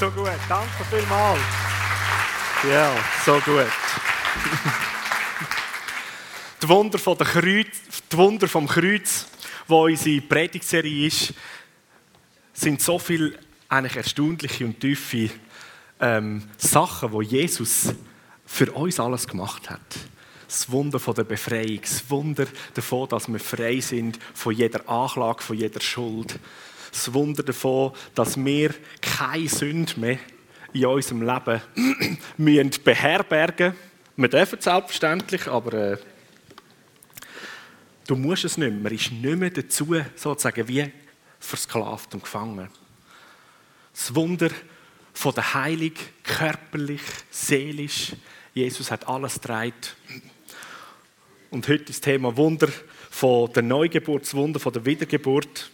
so 0.00 0.10
gut. 0.10 0.30
Danke 0.48 0.84
vielmals. 0.88 1.40
Ja, 2.70 2.90
so 3.26 3.34
gut. 3.40 3.66
die 6.62 6.68
Wunder, 6.68 6.98
von 6.98 7.18
der 7.18 7.26
Kreuz, 7.26 7.66
die 8.10 8.16
Wunder 8.16 8.48
vom 8.48 8.66
Kreuz, 8.66 9.26
wo 9.68 9.84
unsere 9.84 10.22
Predigtserie 10.22 11.06
ist, 11.06 11.34
sind 12.54 12.80
so 12.80 12.98
viele 12.98 13.38
eigentlich 13.68 13.96
erstaunliche 13.96 14.64
und 14.64 14.80
tiefe 14.80 15.28
ähm, 16.00 16.48
Sachen, 16.56 17.12
die 17.20 17.26
Jesus 17.26 17.92
für 18.46 18.72
uns 18.72 18.98
alles 18.98 19.28
gemacht 19.28 19.68
hat. 19.68 19.80
Das 20.46 20.70
Wunder 20.70 20.98
von 20.98 21.14
der 21.14 21.24
Befreiung, 21.24 21.82
das 21.82 22.08
Wunder 22.08 22.46
davon, 22.72 23.06
dass 23.10 23.28
wir 23.28 23.38
frei 23.38 23.80
sind 23.80 24.18
von 24.32 24.54
jeder 24.54 24.88
Anklage, 24.88 25.42
von 25.42 25.58
jeder 25.58 25.80
Schuld. 25.82 26.38
Das 26.90 27.12
Wunder 27.12 27.42
davon, 27.42 27.92
dass 28.14 28.42
wir 28.42 28.74
keine 29.00 29.48
Sünde 29.48 29.98
mehr 29.98 30.18
in 30.72 30.86
unserem 30.86 31.22
Leben 31.22 31.60
müssen 32.36 32.70
beherbergen. 32.84 33.74
Wir 34.16 34.28
dürfen 34.28 34.58
es 34.58 34.64
selbstverständlich, 34.64 35.46
aber 35.46 35.72
äh, 35.72 35.98
du 38.06 38.16
musst 38.16 38.44
es 38.44 38.56
nicht 38.56 38.70
mehr. 38.70 38.80
Man 38.80 38.92
ist 38.92 39.12
nicht 39.12 39.38
mehr 39.38 39.50
dazu 39.50 39.96
sozusagen 40.14 40.68
wie 40.68 40.90
versklavt 41.38 42.14
und 42.14 42.22
gefangen. 42.22 42.68
Das 43.92 44.14
Wunder 44.14 44.50
von 45.12 45.34
der 45.34 45.54
Heilung, 45.54 45.92
körperlich, 46.22 47.02
seelisch. 47.30 48.12
Jesus 48.54 48.90
hat 48.90 49.08
alles 49.08 49.40
dreit. 49.40 49.96
Und 51.50 51.66
heute 51.68 51.84
ist 51.84 51.88
das 51.88 52.00
Thema 52.00 52.36
Wunder 52.36 52.68
von 53.10 53.52
der 53.52 53.62
Neugeburt, 53.62 54.22
das 54.22 54.34
Wunder 54.34 54.60
von 54.60 54.72
der 54.72 54.84
Wiedergeburt. 54.86 55.70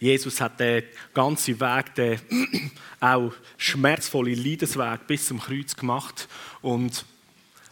Jesus 0.00 0.40
hat 0.40 0.60
den 0.60 0.84
ganzen 1.12 1.58
Weg, 1.60 1.94
den 1.94 2.20
auch 3.00 3.32
schmerzvolle 3.56 4.34
Leidensweg 4.34 5.06
bis 5.06 5.26
zum 5.26 5.40
Kreuz 5.40 5.74
gemacht. 5.74 6.28
Und 6.62 7.04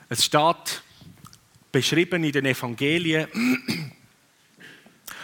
es 0.08 0.24
steht 0.24 0.82
beschrieben 1.70 2.24
in 2.24 2.32
den 2.32 2.46
Evangelien, 2.46 3.28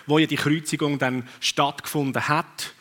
wo 0.07 0.19
ja 0.19 0.27
die 0.27 0.37
Kreuzigung 0.37 0.99
dann 0.99 1.29
stattgefunden 1.41 2.29
hat. 2.29 2.75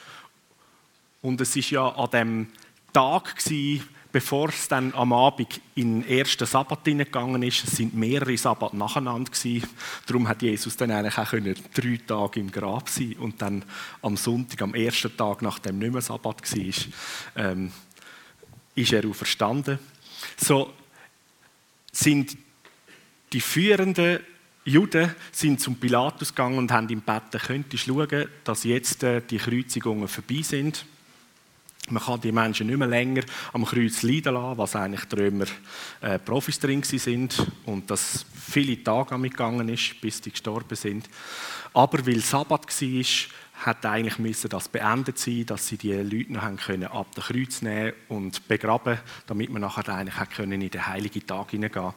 Und 1.22 1.42
es 1.42 1.56
ist 1.56 1.72
ja 1.72 1.88
an 1.88 2.10
dem 2.12 2.48
Tag 2.94 3.36
gewesen, 3.38 3.88
bevor 4.12 4.50
es 4.50 4.68
dann 4.68 4.94
am 4.94 5.14
Abend 5.14 5.62
in 5.76 6.02
den 6.02 6.10
ersten 6.10 6.46
Sabbat 6.46 6.80
hineingegangen 6.84 7.44
ist, 7.44 7.64
es 7.64 7.78
sind 7.78 7.94
mehrere 7.94 8.38
Sabbat 8.38 8.74
nacheinander 8.74 9.32
gewesen. 9.32 9.68
Darum 10.06 10.28
hat 10.28 10.42
Jesus 10.42 10.76
dann 10.78 10.92
eigentlich 10.92 11.18
auch 11.18 11.30
können 11.30 11.56
drei 11.74 12.00
Tage 12.06 12.40
im 12.40 12.52
Grab 12.52 12.90
sein 12.90 13.16
und 13.20 13.42
dann 13.42 13.64
am 14.02 14.18
Sonntag, 14.18 14.62
am 14.62 14.74
ersten 14.74 15.16
Tag, 15.16 15.42
nachdem 15.42 15.80
nicht 15.80 15.94
mehr 15.94 16.02
Sabbat 16.02 16.42
war, 16.42 16.74
ähm, 17.36 17.72
ist 18.76 18.94
er 18.94 19.08
auferstanden. 19.08 19.80
So 20.38 20.72
sind 21.92 22.38
die 23.34 23.42
führenden 23.42 24.20
Juden 24.64 25.16
sind 25.32 25.60
zum 25.60 25.76
Pilatus 25.76 26.30
gegangen 26.30 26.60
und 26.60 26.72
haben 26.72 26.88
ihm 26.90 27.04
gebeten, 27.04 27.40
könntest 27.40 27.88
du 27.88 27.94
schauen, 27.94 28.28
dass 28.44 28.64
jetzt 28.64 29.02
äh, 29.04 29.22
die 29.28 29.38
Kreuzigungen 29.38 30.08
vorbei 30.08 30.42
sind. 30.44 30.86
Man 31.92 32.04
kann 32.04 32.22
die 32.22 32.32
Menschen 32.32 32.68
nicht 32.68 32.78
mehr 32.78 32.88
länger 32.88 33.22
am 33.54 33.66
Kreuz 33.66 34.02
leiden 34.04 34.34
lassen, 34.34 34.58
was 34.58 34.76
eigentlich 34.76 35.06
die 35.06 35.16
Römer 35.16 35.46
äh, 36.02 36.20
Profis 36.20 36.60
drin 36.60 36.84
sind 36.84 37.46
und 37.66 37.90
dass 37.90 38.26
viele 38.34 38.84
Tage 38.84 39.12
damit 39.12 39.32
gegangen 39.32 39.70
ist, 39.70 40.00
bis 40.02 40.22
die 40.22 40.32
gestorben 40.32 40.76
sind. 40.76 41.10
Aber 41.74 42.06
weil 42.06 42.20
Sabbat 42.20 42.68
war, 42.68 43.06
hat 43.66 43.86
eigentlich 43.86 44.18
müssen 44.18 44.50
das 44.50 44.68
beendet 44.68 45.20
sein, 45.20 45.46
dass 45.46 45.68
sie 45.68 45.78
die 45.78 45.94
Leute 45.94 46.34
noch 46.34 46.58
können 46.58 46.88
ab 46.88 47.14
dem 47.14 47.24
Kreuz 47.24 47.62
nehmen 47.62 47.94
und 48.10 48.48
begraben, 48.48 48.98
damit 49.28 49.52
man 49.52 49.62
nachher 49.62 49.88
eigentlich 49.90 50.30
können 50.32 50.62
in 50.62 50.70
den 50.70 50.88
heiligen 50.88 51.26
Tag 51.26 51.52
hineingehen. 51.52 51.94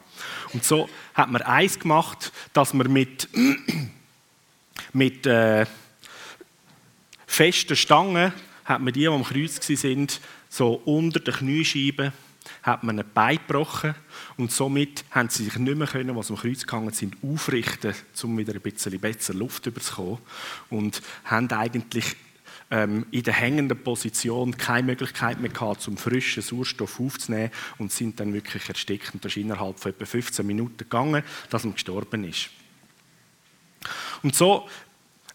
Und 0.53 0.63
so 0.63 0.87
hat 1.13 1.31
man 1.31 1.41
eins 1.41 1.79
gemacht, 1.79 2.31
dass 2.53 2.73
man 2.73 2.91
mit 2.91 3.27
mit 4.93 5.25
äh, 5.25 5.65
festen 7.25 7.75
Stangen 7.75 8.31
hat 8.65 8.81
man 8.81 8.93
die, 8.93 9.01
die 9.01 9.07
am 9.07 9.23
Kreuz 9.23 9.65
sind, 9.65 10.19
so 10.49 10.73
unter 10.85 11.19
den 11.19 11.33
Kniescheiben 11.33 12.11
hat 12.61 12.83
man 12.83 12.99
ein 12.99 13.05
Bein 13.13 13.37
gebrochen 13.37 13.95
und 14.37 14.51
somit 14.51 15.03
haben 15.11 15.29
sie 15.29 15.45
sich 15.45 15.57
nicht 15.57 15.77
mehr 15.77 15.87
können, 15.87 16.15
was 16.15 16.29
am 16.29 16.37
Kreuz 16.37 16.61
gegangen 16.61 16.91
sind, 16.91 17.15
aufrichten, 17.23 17.93
um 18.23 18.37
wieder 18.37 18.53
ein 18.53 18.61
bisschen 18.61 18.99
besser 18.99 19.33
Luft 19.33 19.63
zu 19.63 19.71
bekommen 19.71 20.19
und 20.69 21.01
haben 21.23 21.49
eigentlich 21.51 22.15
ähm, 22.71 23.05
in 23.11 23.23
der 23.23 23.33
hängenden 23.33 23.81
Position 23.81 24.57
keine 24.57 24.87
Möglichkeit 24.87 25.39
mehr 25.39 25.51
gehabt, 25.51 25.81
zum 25.81 25.97
frischen 25.97 26.41
Sauerstoff 26.41 26.99
aufzunehmen 26.99 27.51
und 27.77 27.91
sind 27.91 28.19
dann 28.19 28.33
wirklich 28.33 28.67
erstickt. 28.67 29.13
Und 29.13 29.23
das 29.23 29.33
ist 29.33 29.37
innerhalb 29.37 29.79
von 29.79 29.91
etwa 29.91 30.05
15 30.05 30.45
Minuten 30.45 30.77
gegangen, 30.77 31.23
dass 31.49 31.63
man 31.63 31.73
gestorben 31.73 32.23
ist. 32.23 32.49
Und 34.23 34.35
so 34.35 34.67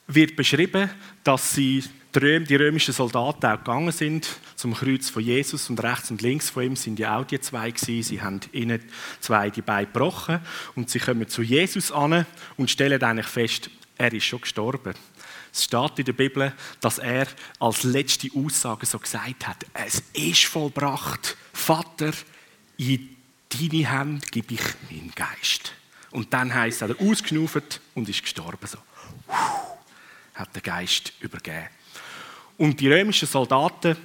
wird 0.08 0.34
beschrieben, 0.34 0.90
dass 1.22 1.54
sie 1.54 1.84
die 2.14 2.56
römischen 2.56 2.92
Soldaten 2.92 3.46
auch 3.46 3.58
gegangen 3.58 3.92
sind 3.92 4.28
zum 4.56 4.74
Kreuz 4.74 5.08
von 5.08 5.22
Jesus 5.22 5.70
und 5.70 5.82
rechts 5.82 6.10
und 6.10 6.22
links 6.22 6.50
von 6.50 6.64
ihm 6.64 6.76
sind 6.76 6.98
ja 6.98 7.16
auch 7.16 7.24
die 7.24 7.40
zwei 7.40 7.70
gewesen. 7.70 8.02
Sie 8.02 8.20
haben 8.20 8.40
ihnen 8.52 8.82
zwei 9.20 9.50
die 9.50 9.62
Beine 9.62 9.86
gebrochen 9.86 10.40
und 10.74 10.90
sie 10.90 10.98
kommen 10.98 11.28
zu 11.28 11.42
Jesus 11.42 11.92
an 11.92 12.26
und 12.56 12.70
stellen 12.70 13.02
eigentlich 13.02 13.26
fest, 13.26 13.70
er 13.96 14.12
ist 14.12 14.24
schon 14.24 14.40
gestorben. 14.40 14.94
Es 15.52 15.64
steht 15.64 15.98
in 15.98 16.04
der 16.04 16.12
Bibel, 16.12 16.52
dass 16.80 16.98
er 16.98 17.26
als 17.58 17.82
letzte 17.82 18.28
Aussage 18.34 18.86
so 18.86 18.98
gesagt 18.98 19.46
hat: 19.46 19.66
Es 19.74 20.02
ist 20.12 20.44
vollbracht, 20.44 21.36
Vater, 21.52 22.12
in 22.76 23.16
deine 23.48 23.90
Hände 23.90 24.26
gebe 24.30 24.54
ich 24.54 24.62
meinen 24.90 25.12
Geist. 25.14 25.74
Und 26.10 26.32
dann 26.32 26.52
heißt 26.52 26.82
er 26.82 27.00
ausgeschnauft 27.00 27.80
und 27.94 28.08
ist 28.08 28.22
gestorben 28.22 28.66
so. 28.66 28.78
Hat 30.34 30.54
den 30.54 30.62
Geist 30.62 31.12
übergeben. 31.20 31.68
Und 32.60 32.78
die 32.78 32.92
römischen 32.92 33.26
Soldaten, 33.26 33.96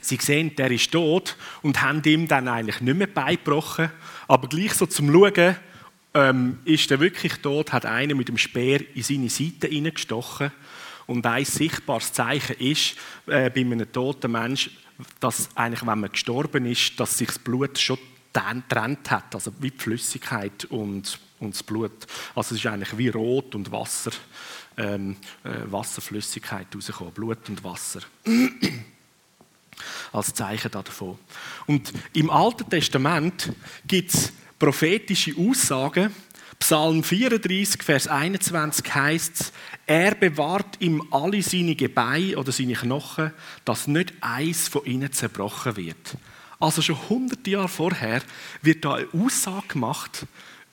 sie 0.00 0.18
sehen, 0.20 0.56
der 0.56 0.72
ist 0.72 0.90
tot 0.90 1.36
und 1.62 1.80
haben 1.80 2.02
ihm 2.04 2.26
dann 2.26 2.48
eigentlich 2.48 2.80
nicht 2.80 2.96
mehr 2.96 3.06
beigebrochen. 3.06 3.88
Aber 4.26 4.48
gleich 4.48 4.74
so 4.74 4.84
zum 4.84 5.12
Schauen, 5.12 5.54
ähm, 6.12 6.58
ist 6.64 6.90
er 6.90 6.98
wirklich 6.98 7.34
tot, 7.34 7.72
hat 7.72 7.86
einer 7.86 8.16
mit 8.16 8.26
dem 8.26 8.36
Speer 8.36 8.80
in 8.96 9.04
seine 9.04 9.30
Seite 9.30 9.68
hineingestochen. 9.68 10.50
Und 11.06 11.24
ein 11.24 11.44
sichtbares 11.44 12.12
Zeichen 12.12 12.56
ist 12.58 12.96
äh, 13.28 13.48
bei 13.48 13.60
einem 13.60 13.92
toten 13.92 14.32
Menschen, 14.32 14.72
dass 15.20 15.48
eigentlich, 15.54 15.86
wenn 15.86 16.00
man 16.00 16.10
gestorben 16.10 16.66
ist, 16.66 16.98
dass 16.98 17.16
sich 17.16 17.28
das 17.28 17.38
Blut 17.38 17.78
schon 17.78 17.98
getrennt 18.32 19.08
hat, 19.08 19.36
also 19.36 19.52
wie 19.60 19.70
die 19.70 19.78
Flüssigkeit 19.78 20.64
und, 20.64 21.16
und 21.38 21.54
das 21.54 21.62
Blut. 21.62 21.92
Also 22.34 22.56
es 22.56 22.60
ist 22.60 22.66
eigentlich 22.66 22.98
wie 22.98 23.08
Rot 23.08 23.54
und 23.54 23.70
Wasser 23.70 24.10
ähm, 24.76 25.16
äh, 25.44 25.50
Wasserflüssigkeit 25.70 26.66
rausgekommen, 26.74 27.12
Blut 27.12 27.48
und 27.48 27.62
Wasser. 27.64 28.00
Als 30.12 30.34
Zeichen 30.34 30.70
davon. 30.70 31.18
Und 31.66 31.92
im 32.12 32.30
Alten 32.30 32.68
Testament 32.68 33.52
gibt 33.86 34.14
es 34.14 34.32
prophetische 34.58 35.34
Aussagen. 35.36 36.14
Psalm 36.58 37.02
34, 37.02 37.82
Vers 37.82 38.06
21 38.06 38.94
heißt 38.94 39.40
es, 39.40 39.52
er 39.86 40.14
bewahrt 40.14 40.80
ihm 40.80 41.02
alle 41.10 41.42
seine 41.42 41.74
Gebeine 41.74 42.36
oder 42.36 42.52
seine 42.52 42.74
Knochen, 42.74 43.32
dass 43.64 43.88
nicht 43.88 44.12
eins 44.20 44.68
von 44.68 44.84
ihnen 44.84 45.12
zerbrochen 45.12 45.76
wird. 45.76 46.16
Also 46.60 46.80
schon 46.80 47.08
hundert 47.08 47.44
Jahre 47.48 47.68
vorher 47.68 48.22
wird 48.62 48.84
da 48.84 48.94
eine 48.94 49.08
Aussage 49.12 49.66
gemacht 49.66 50.26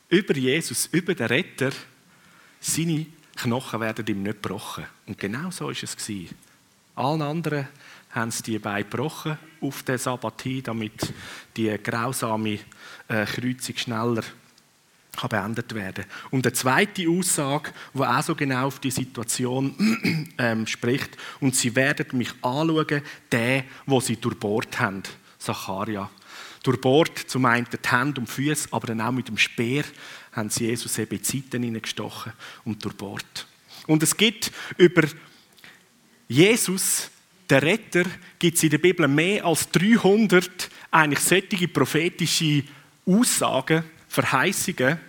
über 0.10 0.36
Jesus, 0.36 0.88
über 0.92 1.16
den 1.16 1.26
Retter, 1.26 1.72
seine 2.60 3.08
Knochen 3.40 3.80
werden 3.80 4.06
ihm 4.08 4.24
nicht 4.24 4.42
gebrochen. 4.42 4.86
Und 5.06 5.18
genau 5.18 5.52
so 5.52 5.66
war 5.66 5.72
es. 5.72 6.10
Allen 6.96 7.22
anderen 7.22 7.68
haben 8.12 8.32
sie 8.32 8.44
die 8.44 8.60
Beine 8.60 8.84
gebrochen 8.84 9.38
auf 9.62 9.84
den 9.84 9.98
Sabbat 9.98 10.42
hin, 10.42 10.64
damit 10.64 11.14
die 11.56 11.78
grausame 11.82 12.60
äh, 13.08 13.26
Kreuzung 13.26 13.78
schneller 13.78 14.24
kann 15.16 15.30
beendet 15.30 15.74
werden 15.76 16.06
Und 16.32 16.46
eine 16.46 16.54
zweite 16.54 17.10
Aussage, 17.10 17.72
die 17.94 18.00
auch 18.00 18.22
so 18.22 18.36
genau 18.36 18.68
auf 18.68 18.80
die 18.80 18.92
Situation 18.92 20.34
ähm, 20.38 20.66
spricht, 20.66 21.18
und 21.40 21.56
sie 21.56 21.76
werden 21.76 22.18
mich 22.18 22.32
anschauen, 22.42 23.02
der, 23.32 23.64
wo 23.86 24.00
sie 24.00 24.16
durchbohrt 24.16 24.80
haben, 24.80 25.04
Zacharia. 25.38 26.10
Durchbohrt 26.64 27.18
zum 27.18 27.46
einen 27.46 27.68
die 27.72 27.90
Hände 27.90 28.22
und 28.22 28.28
Füße, 28.28 28.70
aber 28.72 28.88
dann 28.88 29.02
auch 29.02 29.12
mit 29.12 29.28
dem 29.28 29.38
Speer 29.38 29.84
haben 30.34 30.50
sie 30.50 30.66
Jesus 30.66 30.98
eben 30.98 31.18
die 31.18 31.24
Seiten 31.24 31.64
hineingestochen 31.64 32.34
und 32.66 32.84
durchbohrt. 32.84 33.48
Und 33.88 34.04
es 34.04 34.16
gibt 34.16 34.52
über 34.78 35.04
Jesus, 36.28 37.10
der 37.50 37.64
Retter, 37.64 38.04
gibt 38.38 38.58
es 38.58 38.64
in 38.64 38.70
der 38.70 38.78
Bibel 38.78 39.08
mehr 39.08 39.46
als 39.46 39.70
300 39.72 40.70
eigentlich 40.92 41.20
solche 41.20 41.68
prophetische 41.68 42.64
Aussagen, 43.06 43.84
Verheißungen. 44.08 45.00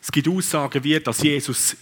Es 0.00 0.12
gibt 0.12 0.28
Aussagen 0.28 0.84
wie, 0.84 1.00
dass 1.00 1.22
Jesus 1.22 1.76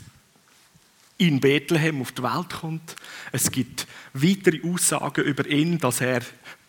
in 1.18 1.40
Bethlehem 1.40 2.00
auf 2.00 2.12
die 2.12 2.22
Welt 2.22 2.50
kommt. 2.50 2.96
Es 3.30 3.50
gibt 3.50 3.86
weitere 4.14 4.60
Aussagen 4.62 5.24
über 5.24 5.46
ihn, 5.46 5.78
dass 5.78 6.00
er 6.00 6.22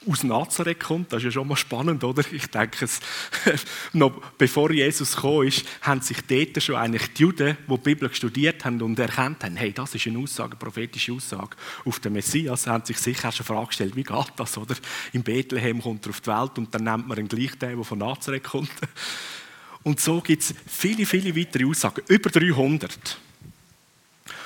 aus 0.08 0.24
Nazareth 0.24 0.80
kommt. 0.80 1.12
Das 1.12 1.20
ist 1.20 1.26
ja 1.26 1.32
schon 1.32 1.48
mal 1.48 1.56
spannend, 1.56 2.04
oder? 2.04 2.24
Ich 2.32 2.48
denke, 2.48 2.86
es, 2.86 3.00
noch 3.94 4.12
bevor 4.38 4.72
Jesus 4.72 5.16
gekommen 5.16 5.48
ist, 5.48 5.66
haben 5.82 6.02
sich 6.02 6.18
dort 6.22 6.62
schon 6.62 6.76
eigentlich 6.76 7.14
die 7.14 7.24
Juden, 7.24 7.58
die 7.68 7.74
die 7.74 7.82
Bibel 7.82 8.14
studiert 8.14 8.66
haben 8.66 8.82
und 8.82 9.00
erkannt 9.00 9.44
haben, 9.44 9.56
hey, 9.56 9.72
das 9.72 9.96
ist 9.96 10.08
eine 10.08 10.20
Aussage, 10.20 10.52
eine 10.52 10.60
prophetische 10.60 11.14
Aussage 11.14 11.56
auf 11.86 12.00
den 12.00 12.14
Messias, 12.14 12.68
haben 12.68 12.86
sich 12.86 12.98
sicher 12.98 13.32
schon 13.32 13.46
Frage 13.46 13.68
gestellt, 13.68 13.96
wie 13.96 14.04
geht 14.04 14.34
das, 14.36 14.58
oder? 14.58 14.76
In 15.14 15.24
Bethlehem 15.24 15.82
kommt 15.82 16.06
er 16.06 16.10
auf 16.12 16.22
die 16.22 16.28
Welt 16.28 16.58
und 16.58 16.74
dann 16.74 16.84
nennt 16.84 17.08
man 17.08 17.18
ihn 17.18 17.28
gleich 17.28 17.58
den, 17.58 17.76
der 17.76 17.84
von 17.84 18.00
Nazareth 18.00 18.44
kommt. 18.44 18.72
Und 19.84 20.00
so 20.00 20.22
gibt 20.22 20.42
es 20.42 20.56
viele, 20.66 21.06
viele 21.06 21.36
weitere 21.36 21.66
Aussagen, 21.66 22.04
über 22.08 22.30
300. 22.30 23.20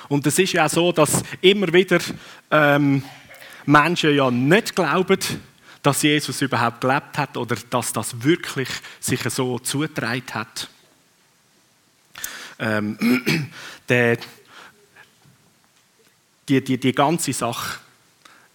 Und 0.09 0.25
es 0.25 0.39
ist 0.39 0.53
ja 0.53 0.65
auch 0.65 0.69
so, 0.69 0.91
dass 0.91 1.23
immer 1.41 1.71
wieder 1.71 1.99
ähm, 2.49 3.03
Menschen 3.67 4.15
ja 4.15 4.31
nicht 4.31 4.75
glauben, 4.75 5.19
dass 5.83 6.01
Jesus 6.01 6.41
überhaupt 6.41 6.81
gelebt 6.81 7.17
hat 7.17 7.37
oder 7.37 7.55
dass 7.69 7.93
das 7.93 8.23
wirklich 8.23 8.69
sich 8.99 9.21
so 9.29 9.59
zugetragen 9.59 10.33
hat. 10.33 10.69
Ähm, 12.59 13.51
der, 13.89 14.17
die, 16.49 16.63
die, 16.63 16.79
die 16.79 16.93
ganze 16.93 17.33
Sache 17.33 17.79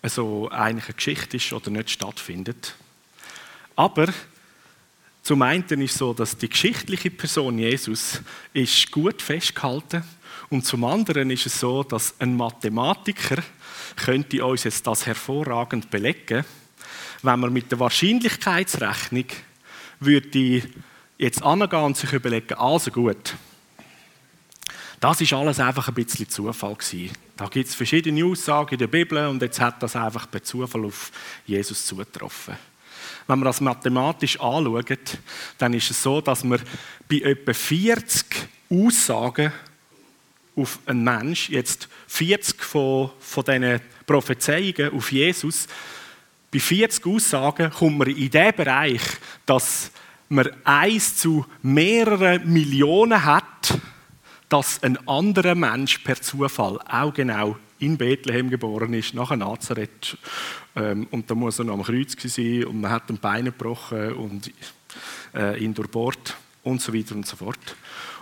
also 0.02 0.50
eigentlich 0.50 0.86
eine 0.86 0.94
Geschichte 0.94 1.36
ist 1.36 1.52
oder 1.52 1.70
nicht 1.70 1.90
stattfindet. 1.90 2.74
Aber 3.76 4.08
zum 5.22 5.42
einen 5.42 5.62
ist 5.62 5.92
es 5.92 5.98
so, 5.98 6.12
dass 6.12 6.36
die 6.36 6.48
geschichtliche 6.48 7.10
Person 7.10 7.58
Jesus 7.58 8.20
ist 8.52 8.90
gut 8.90 9.22
festgehalten 9.22 10.02
und 10.50 10.66
zum 10.66 10.84
anderen 10.84 11.30
ist 11.30 11.46
es 11.46 11.60
so, 11.60 11.84
dass 11.84 12.14
ein 12.18 12.36
Mathematiker 12.36 13.42
könnte 13.96 14.44
uns 14.44 14.64
jetzt 14.64 14.86
das 14.86 15.06
hervorragend 15.06 15.90
belegen, 15.90 16.44
wenn 17.22 17.40
man 17.40 17.52
mit 17.52 17.70
der 17.70 17.78
Wahrscheinlichkeitsrechnung 17.78 19.26
würde 20.00 20.62
jetzt 21.18 21.42
angehen 21.42 21.84
und 21.84 21.96
sich 21.96 22.12
überlegen, 22.12 22.54
also 22.54 22.90
gut, 22.90 23.34
das 24.98 25.20
ist 25.20 25.32
alles 25.32 25.60
einfach 25.60 25.86
ein 25.88 25.94
bisschen 25.94 26.28
Zufall 26.28 26.74
gewesen. 26.74 27.12
Da 27.36 27.46
gibt 27.46 27.68
es 27.68 27.74
verschiedene 27.74 28.24
Aussagen 28.24 28.74
in 28.74 28.78
der 28.78 28.86
Bibel 28.88 29.26
und 29.28 29.40
jetzt 29.40 29.60
hat 29.60 29.82
das 29.82 29.94
einfach 29.94 30.30
per 30.30 30.42
Zufall 30.42 30.84
auf 30.84 31.12
Jesus 31.46 31.86
zugetroffen. 31.86 32.56
Wenn 33.26 33.38
man 33.38 33.46
das 33.46 33.60
mathematisch 33.60 34.40
anschaut, 34.40 35.18
dann 35.58 35.74
ist 35.74 35.90
es 35.90 36.02
so, 36.02 36.20
dass 36.20 36.44
man 36.44 36.60
bei 37.08 37.18
etwa 37.18 37.52
40 37.52 38.26
Aussagen 38.70 39.52
auf 40.54 40.78
einen 40.86 41.04
Mensch, 41.04 41.48
jetzt 41.48 41.88
40 42.08 42.62
von, 42.62 43.10
von 43.20 43.44
diesen 43.44 43.80
Prophezeiungen 44.06 44.92
auf 44.92 45.10
Jesus, 45.12 45.66
bei 46.52 46.58
40 46.60 47.06
Aussagen 47.06 47.70
kommt 47.70 47.98
man 47.98 48.08
in 48.08 48.30
den 48.30 48.54
Bereich, 48.54 49.00
dass 49.46 49.90
man 50.28 50.50
eins 50.64 51.16
zu 51.16 51.46
mehreren 51.62 52.52
Millionen 52.52 53.24
hat, 53.24 53.78
dass 54.48 54.82
ein 54.82 54.98
anderer 55.08 55.54
Mensch 55.54 55.98
per 55.98 56.20
Zufall 56.20 56.78
auch 56.86 57.14
genau 57.14 57.56
in 57.82 57.96
Bethlehem 57.96 58.48
geboren 58.48 58.94
ist, 58.94 59.14
nach 59.14 59.34
Nazareth. 59.34 60.16
Ähm, 60.76 61.06
und 61.10 61.30
da 61.30 61.34
muss 61.34 61.58
er 61.58 61.64
noch 61.64 61.74
am 61.74 61.82
Kreuz 61.82 62.16
sein 62.22 62.64
und 62.64 62.80
man 62.80 62.90
hat 62.90 63.10
ein 63.10 63.18
Bein 63.18 63.46
gebrochen 63.46 64.12
und 64.14 64.50
äh, 65.34 65.62
ihn 65.62 65.74
durchbohrt 65.74 66.36
und 66.62 66.80
so 66.80 66.94
weiter 66.94 67.14
und 67.14 67.26
so 67.26 67.36
fort. 67.36 67.76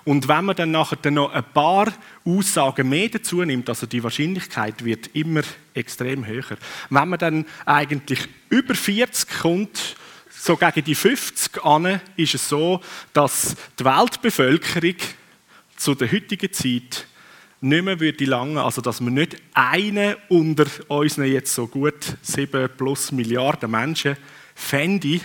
Und 0.04 0.28
wenn 0.28 0.46
man 0.46 0.56
dann 0.56 0.70
nachher 0.70 0.96
dann 0.96 1.14
noch 1.14 1.32
ein 1.32 1.44
paar 1.52 1.92
Aussagen 2.24 2.88
mehr 2.88 3.10
dazu 3.10 3.44
nimmt, 3.44 3.68
also 3.68 3.86
die 3.86 4.02
Wahrscheinlichkeit 4.02 4.82
wird 4.82 5.10
immer 5.14 5.42
extrem 5.74 6.26
höher. 6.26 6.56
Wenn 6.88 7.08
man 7.08 7.18
dann 7.18 7.44
eigentlich 7.66 8.20
über 8.48 8.74
40 8.74 9.28
kommt, 9.40 9.96
so 10.30 10.56
gegen 10.56 10.84
die 10.84 10.94
50 10.94 11.62
an, 11.64 12.00
ist 12.16 12.34
es 12.34 12.48
so, 12.48 12.80
dass 13.12 13.56
die 13.78 13.84
Weltbevölkerung 13.84 14.96
zu 15.76 15.94
der 15.94 16.10
heutigen 16.10 16.50
Zeit 16.50 17.06
nicht 17.60 17.84
mehr 17.84 18.00
würde 18.00 18.24
lange, 18.24 18.62
also 18.62 18.80
dass 18.80 19.00
wir 19.00 19.10
nicht 19.10 19.36
einen 19.52 20.16
unter 20.28 20.66
unseren 20.88 21.26
jetzt 21.26 21.54
so 21.54 21.66
gut 21.66 22.16
7 22.22 22.70
plus 22.76 23.12
Milliarden 23.12 23.70
Menschen 23.70 24.16
fände, 24.54 25.20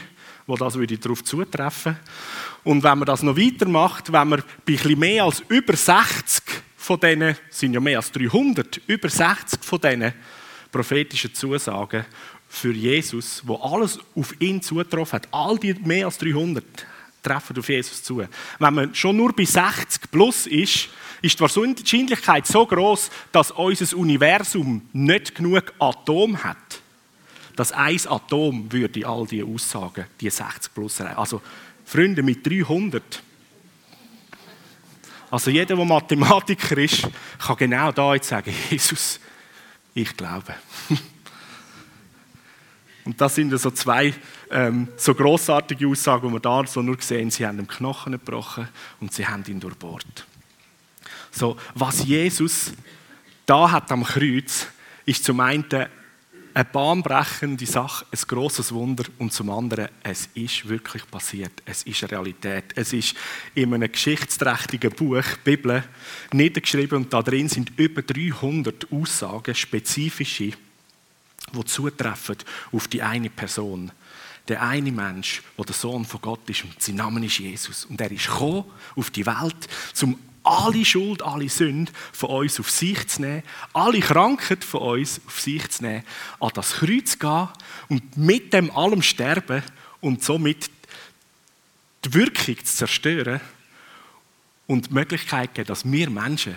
wo 0.46 0.56
das 0.58 0.76
würde 0.76 0.98
darauf 0.98 1.24
zutreffen. 1.24 1.98
Und 2.64 2.84
wenn 2.84 2.98
man 2.98 3.06
das 3.06 3.24
noch 3.24 3.38
weitermacht, 3.38 4.12
wenn 4.12 4.28
man 4.28 4.44
bei 4.66 4.78
ein 4.84 5.00
mehr 5.00 5.24
als 5.24 5.44
über 5.48 5.76
60 5.76 6.44
von 6.76 7.00
denen, 7.00 7.36
sind 7.50 7.74
ja 7.74 7.80
mehr 7.80 7.98
als 7.98 8.12
300, 8.12 8.82
über 8.88 9.10
60 9.10 9.64
von 9.64 9.80
diesen 9.80 10.14
prophetischen 10.72 11.34
Zusagen 11.34 12.06
für 12.50 12.74
Jesus, 12.74 13.42
wo 13.46 13.56
alles 13.56 14.00
auf 14.16 14.40
ihn 14.40 14.62
zugetroffen 14.62 15.14
hat, 15.14 15.28
all 15.32 15.58
die 15.58 15.74
mehr 15.74 16.06
als 16.06 16.18
300 16.18 16.64
treffen 17.24 17.58
auf 17.58 17.70
Jesus 17.70 18.04
zu. 18.04 18.24
Wenn 18.60 18.74
man 18.74 18.94
schon 18.94 19.18
nur 19.18 19.34
bei 19.34 19.46
60 19.46 20.12
plus 20.12 20.48
ist, 20.48 20.90
ist 21.22 21.40
die 21.40 21.42
Wahrscheinlichkeit 21.42 22.48
so 22.48 22.66
groß, 22.66 23.10
dass 23.32 23.52
unser 23.52 23.98
Universum 23.98 24.82
nicht 24.94 25.36
genug 25.36 25.74
Atom 25.80 26.44
hat 26.44 26.82
dass 27.56 27.72
ein 27.72 28.00
Atom 28.08 28.72
würde 28.72 29.08
all 29.08 29.26
diese 29.26 29.46
Aussagen, 29.46 30.06
die 30.20 30.30
60 30.30 30.74
plus. 30.74 31.02
Also 31.02 31.42
Freunde 31.86 32.22
mit 32.22 32.46
300. 32.46 33.24
Also 35.32 35.52
jeder, 35.52 35.76
der 35.76 35.86
Mathematiker 35.86 36.78
ist, 36.78 37.08
kann 37.40 37.58
genau 37.58 37.92
da 37.92 38.14
jetzt 38.14 38.30
sagen, 38.30 38.54
Jesus, 38.70 39.20
ich 39.94 40.16
glaube. 40.16 40.54
Und 43.06 43.20
das 43.22 43.36
sind 43.36 43.58
so 43.60 43.72
zwei 43.72 44.14
ähm, 44.50 44.88
so 44.98 45.14
großartige 45.14 45.88
Aussagen, 45.88 46.28
die 46.28 46.34
wir 46.34 46.40
da 46.40 46.66
so 46.66 46.82
nur 46.82 47.00
sehen. 47.00 47.30
Sie 47.30 47.46
haben 47.46 47.58
den 47.58 47.68
Knochen 47.68 48.14
gebrochen 48.14 48.68
und 49.00 49.14
sie 49.14 49.28
haben 49.28 49.44
ihn 49.48 49.60
durchbohrt. 49.60 50.26
So, 51.36 51.58
was 51.74 52.06
Jesus 52.06 52.72
da 53.46 53.70
hat 53.70 53.92
am 53.92 54.04
Kreuz, 54.04 54.68
ist 55.06 55.24
zum 55.24 55.40
einen 55.40 55.66
eine 56.54 56.66
bahnbrechende 56.66 57.66
Sache, 57.66 58.06
ein 58.10 58.20
großes 58.26 58.72
Wunder 58.74 59.04
und 59.20 59.34
zum 59.34 59.50
anderen, 59.50 59.90
es 60.02 60.30
ist 60.34 60.68
wirklich 60.70 61.06
passiert. 61.12 61.52
Es 61.66 61.84
ist 61.84 62.02
eine 62.04 62.14
Realität. 62.14 62.72
Es 62.76 62.94
ist 62.94 63.14
in 63.54 63.74
einem 63.74 63.92
geschichtsträchtigen 63.92 64.92
Buch, 64.92 65.26
Bibel, 65.44 65.84
niedergeschrieben 66.32 67.04
und 67.04 67.14
da 67.14 67.22
drin 67.22 67.50
sind 67.50 67.78
über 67.78 68.02
300 68.02 68.90
Aussagen, 68.90 69.54
spezifische, 69.54 70.54
die 71.54 71.66
zutreffen 71.66 72.38
auf 72.72 72.88
die 72.88 73.02
eine 73.02 73.30
Person. 73.30 73.92
Der 74.48 74.62
eine 74.62 74.92
Mensch, 74.92 75.44
der 75.58 75.66
der 75.66 75.76
Sohn 75.76 76.06
von 76.06 76.22
Gott 76.22 76.50
ist 76.50 76.64
und 76.64 76.82
sein 76.82 76.96
Name 76.96 77.26
ist 77.26 77.40
Jesus. 77.40 77.84
Und 77.86 78.00
er 78.00 78.12
ist 78.12 78.28
gekommen 78.28 78.64
auf 78.96 79.10
die 79.10 79.26
Welt, 79.26 79.68
zum 79.92 80.18
alle 80.46 80.86
Schuld, 80.86 81.22
alle 81.22 81.50
Sünde 81.50 81.92
von 82.12 82.30
uns 82.30 82.60
auf 82.60 82.70
sich 82.70 83.08
zu 83.08 83.22
nehmen, 83.22 83.44
alle 83.74 84.00
Krankheit 84.00 84.64
von 84.64 84.82
uns 84.82 85.22
auf 85.26 85.42
sich 85.42 85.70
zu 85.70 85.84
nehmen, 85.84 86.04
an 86.40 86.52
das 86.54 86.74
Kreuz 86.74 87.20
gehen 87.20 87.50
und 87.90 88.18
mit 88.18 88.54
dem 88.54 88.72
allem 88.72 89.02
sterben 89.02 89.64
und 90.02 90.24
somit 90.24 90.70
die 92.06 92.14
Wirkung 92.14 92.58
zu 92.64 92.76
zerstören 92.76 93.42
und 94.68 94.90
die 94.90 94.94
Möglichkeit 94.94 95.54
geben, 95.54 95.68
dass 95.68 95.90
wir 95.90 96.10
Menschen 96.10 96.56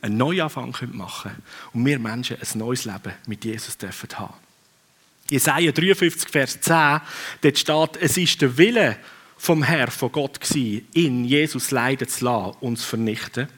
einen 0.00 0.16
Neuanfang 0.16 0.74
machen 0.92 1.30
können 1.30 1.42
und 1.72 1.86
wir 1.86 1.98
Menschen 1.98 2.36
ein 2.36 2.58
neues 2.58 2.84
Leben 2.84 3.12
mit 3.26 3.44
Jesus 3.44 3.78
dürfen 3.78 4.10
haben. 4.18 4.34
Jesaja 5.30 5.72
53, 5.72 6.28
Vers 6.28 6.60
10, 6.60 7.00
dort 7.40 7.58
steht, 7.58 8.02
es 8.02 8.16
ist 8.16 8.42
der 8.42 8.58
Wille 8.58 8.98
vom 9.36 9.62
Herr, 9.62 9.90
von 9.90 10.12
Gott 10.12 10.40
gewesen, 10.40 10.86
in 10.92 11.24
Jesus 11.24 11.70
leiden 11.70 12.08
zu 12.08 12.24
lassen, 12.24 12.56
uns 12.60 12.84
vernichten. 12.84 13.48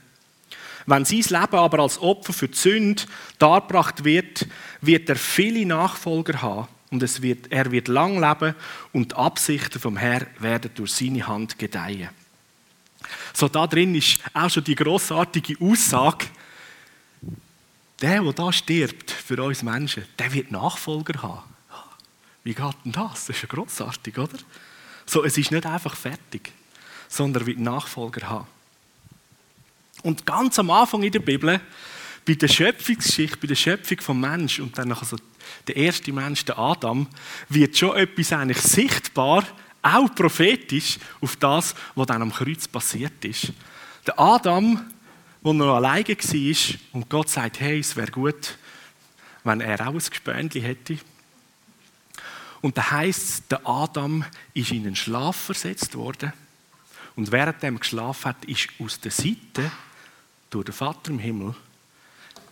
Wenn 0.87 1.05
sein 1.05 1.41
Leben 1.41 1.57
aber 1.57 1.81
als 1.81 2.01
Opfer 2.01 2.33
für 2.33 2.49
die 2.49 2.57
Sünde 2.57 3.03
dargebracht 3.39 4.05
wird, 4.05 4.47
wird 4.81 5.09
er 5.09 5.17
viele 5.17 5.67
Nachfolger 5.67 6.43
haben 6.43 6.69
und 6.91 7.03
es 7.03 7.23
wird, 7.23 7.51
er 7.51 7.73
wird 7.73 7.89
lang 7.89 8.21
leben 8.21 8.55
und 8.93 9.13
die 9.13 9.17
Absichten 9.17 9.81
vom 9.81 9.97
Herr 9.97 10.27
werden 10.39 10.71
durch 10.75 10.93
seine 10.93 11.27
Hand 11.27 11.59
gedeihen. 11.59 12.11
So 13.33 13.49
da 13.49 13.67
drin 13.67 13.95
ist 13.95 14.21
auch 14.33 14.49
schon 14.49 14.65
die 14.65 14.75
großartige 14.75 15.57
Aussage, 15.61 16.27
der, 18.01 18.23
der 18.23 18.33
da 18.33 18.53
stirbt 18.53 19.11
für 19.11 19.43
uns 19.43 19.63
Menschen, 19.63 20.05
der 20.19 20.33
wird 20.33 20.51
Nachfolger 20.51 21.23
haben. 21.23 21.43
Wie 22.45 22.55
geht 22.55 22.75
denn 22.85 22.93
das? 22.93 23.27
Das 23.27 23.31
ist 23.31 23.43
ja 23.43 23.49
großartig, 23.49 24.17
oder? 24.19 24.39
So, 25.07 25.25
es 25.25 25.39
ist 25.39 25.53
nicht 25.53 25.65
einfach 25.65 25.97
fertig, 25.97 26.53
sondern 27.09 27.47
wird 27.47 27.59
Nachfolger 27.59 28.29
haben. 28.29 28.47
Und 30.03 30.27
ganz 30.27 30.59
am 30.59 30.71
Anfang 30.71 31.03
in 31.03 31.13
der 31.13 31.21
Bibel, 31.21 31.61
bei 32.27 32.35
der 32.35 32.49
Schöpfungsgeschichte, 32.49 33.39
bei 33.39 33.47
der 33.47 33.55
Schöpfung 33.55 34.01
vom 34.01 34.21
Mensch 34.21 34.59
und 34.59 34.77
dann 34.77 34.93
also 34.93 35.17
der 35.67 35.77
erste 35.77 36.13
Mensch, 36.13 36.45
der 36.45 36.59
Adam, 36.59 37.07
wird 37.49 37.77
schon 37.77 37.97
etwas 37.97 38.33
eigentlich 38.33 38.61
sichtbar, 38.61 39.45
auch 39.81 40.13
prophetisch, 40.15 40.99
auf 41.21 41.37
das, 41.37 41.75
was 41.95 42.07
dann 42.09 42.23
am 42.23 42.33
Kreuz 42.33 42.67
passiert 42.67 43.25
ist. 43.25 43.53
Der 44.07 44.19
Adam, 44.19 44.85
wo 45.41 45.51
er 45.51 45.55
noch 45.55 45.77
alleine 45.77 46.09
war 46.09 46.79
und 46.93 47.09
Gott 47.09 47.29
sagt, 47.29 47.61
hey, 47.61 47.79
es 47.79 47.95
wäre 47.95 48.11
gut, 48.11 48.59
wenn 49.45 49.61
er 49.61 49.81
auch 49.87 49.93
ein 49.93 49.99
Gespöntchen 49.99 50.63
hätte. 50.63 50.99
Und 52.63 52.77
da 52.79 52.91
heißt 52.91 53.51
der 53.51 53.67
Adam 53.67 54.25
ist 54.55 54.71
in 54.71 54.87
einen 54.87 54.97
Schlaf 54.97 55.37
versetzt 55.37 55.95
worden. 55.95 56.33
Und 57.15 57.33
während 57.33 57.63
er 57.63 57.73
geschlafen 57.73 58.27
hat, 58.27 58.45
ist 58.45 58.69
aus 58.79 59.01
der 59.01 59.11
Seite 59.11 59.71
durch 60.51 60.67
den 60.67 60.75
Vater 60.75 61.11
im 61.11 61.19
Himmel 61.19 61.55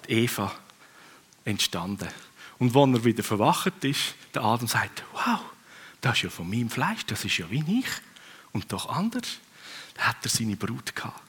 die 0.08 0.24
Eva 0.24 0.52
entstanden. 1.44 2.08
Und 2.58 2.74
als 2.76 2.98
er 2.98 3.04
wieder 3.04 3.22
verwacht 3.22 3.84
ist, 3.84 4.14
der 4.34 4.42
Adam 4.42 4.68
sagt, 4.68 5.04
wow, 5.12 5.40
das 6.00 6.16
ist 6.16 6.22
ja 6.22 6.30
von 6.30 6.48
meinem 6.48 6.70
Fleisch, 6.70 7.04
das 7.06 7.24
ist 7.24 7.38
ja 7.38 7.50
wie 7.50 7.80
ich. 7.80 7.88
Und 8.52 8.72
doch 8.72 8.88
anders. 8.88 9.38
Da 9.94 10.08
hat 10.08 10.16
er 10.22 10.30
seine 10.30 10.56
Brut 10.56 10.94
gehabt. 10.94 11.20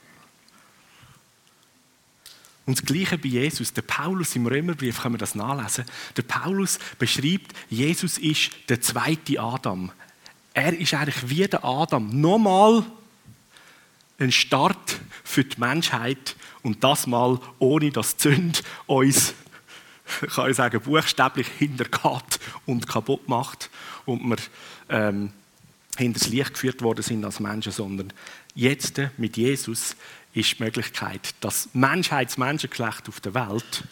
Und 2.65 2.79
das 2.79 2.85
Gleiche 2.85 3.17
bei 3.17 3.27
Jesus. 3.27 3.73
Der 3.73 3.83
Paulus 3.83 4.35
im 4.35 4.47
Römerbrief 4.47 5.01
kann 5.01 5.11
man 5.11 5.19
das 5.19 5.35
nachlesen. 5.35 5.85
Der 6.17 6.23
Paulus 6.23 6.79
beschreibt, 6.97 7.53
Jesus 7.69 8.17
ist 8.17 8.51
der 8.69 8.81
zweite 8.81 9.39
Adam. 9.39 9.91
Er 10.53 10.77
ist 10.77 10.93
eigentlich 10.93 11.29
wie 11.29 11.47
der 11.47 11.63
Adam. 11.63 12.19
Nochmal 12.19 12.83
ein 14.17 14.31
Start 14.31 14.99
für 15.23 15.43
die 15.43 15.59
Menschheit 15.59 16.35
und 16.63 16.83
das 16.83 17.05
mal 17.07 17.39
ohne 17.59 17.91
dass 17.91 18.15
die 18.15 18.29
Sünde 18.29 18.59
uns, 18.87 19.33
kann 20.33 20.49
ich 20.49 20.55
sagen, 20.55 20.81
buchstäblich 20.81 21.47
hintergeht 21.47 22.39
und 22.65 22.87
kaputt 22.87 23.27
macht 23.27 23.69
und 24.05 24.23
wir 24.23 24.37
ähm, 24.89 25.31
hinters 25.97 26.27
Licht 26.27 26.53
geführt 26.53 26.81
worden 26.81 27.01
sind 27.01 27.23
als 27.23 27.39
Menschen, 27.39 27.71
sondern 27.71 28.13
jetzt 28.53 28.99
mit 29.17 29.37
Jesus 29.37 29.95
ist 30.33 30.59
die 30.59 30.63
Möglichkeit, 30.63 31.33
dass 31.39 31.69
Menschheit, 31.73 32.37
Menschengeschlecht 32.37 33.07
auf 33.07 33.19
der 33.21 33.33
Welt 33.33 33.83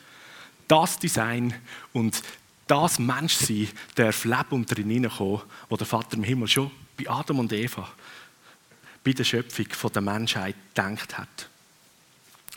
das 0.68 1.00
Design 1.00 1.54
und 1.94 2.22
das 2.68 3.00
Menschsein 3.00 3.70
darf 3.96 4.26
leben 4.26 4.52
und 4.52 4.72
darin 4.72 4.90
hineinkommen, 4.90 5.42
wo 5.70 5.78
der 5.78 5.88
Vater 5.88 6.18
im 6.18 6.24
Himmel 6.24 6.48
schon 6.48 6.72
bei 6.98 7.10
Adam 7.10 7.40
und 7.40 7.54
Eva 7.54 7.92
bei 9.04 9.12
der 9.12 9.24
Schöpfung 9.24 9.68
der 9.94 10.02
Menschheit 10.02 10.56
gedacht 10.74 11.18
hat. 11.18 11.50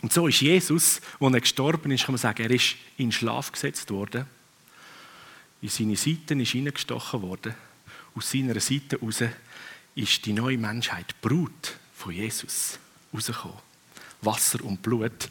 Und 0.01 0.13
so 0.13 0.27
ist 0.27 0.41
Jesus, 0.41 1.01
als 1.19 1.33
er 1.33 1.41
gestorben 1.41 1.91
ist, 1.91 2.05
kann 2.05 2.13
man 2.13 2.19
sagen, 2.19 2.43
er 2.43 2.51
ist 2.51 2.75
in 2.97 3.11
Schlaf 3.11 3.51
gesetzt 3.51 3.89
worden. 3.91 4.25
In 5.61 5.69
seine 5.69 5.95
Seiten 5.95 6.39
ist 6.39 6.51
hineingestochen 6.51 7.21
worden. 7.21 7.55
Aus 8.17 8.31
seiner 8.31 8.59
Seite 8.59 8.97
heraus 8.99 9.21
ist 9.93 10.25
die 10.25 10.33
neue 10.33 10.57
Menschheit, 10.57 11.05
die 11.11 11.27
Brut 11.27 11.77
von 11.95 12.11
Jesus, 12.11 12.79
rausgekommen. 13.13 13.57
Wasser 14.23 14.63
und 14.63 14.81
Blut. 14.81 15.29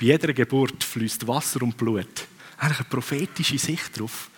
Bei 0.00 0.06
jeder 0.06 0.32
Geburt 0.32 0.82
fließt 0.82 1.28
Wasser 1.28 1.62
und 1.62 1.76
Blut. 1.76 2.26
Eigentlich 2.58 2.80
eine 2.80 2.88
prophetische 2.88 3.56
Sicht 3.56 3.96
darauf, 3.96 4.30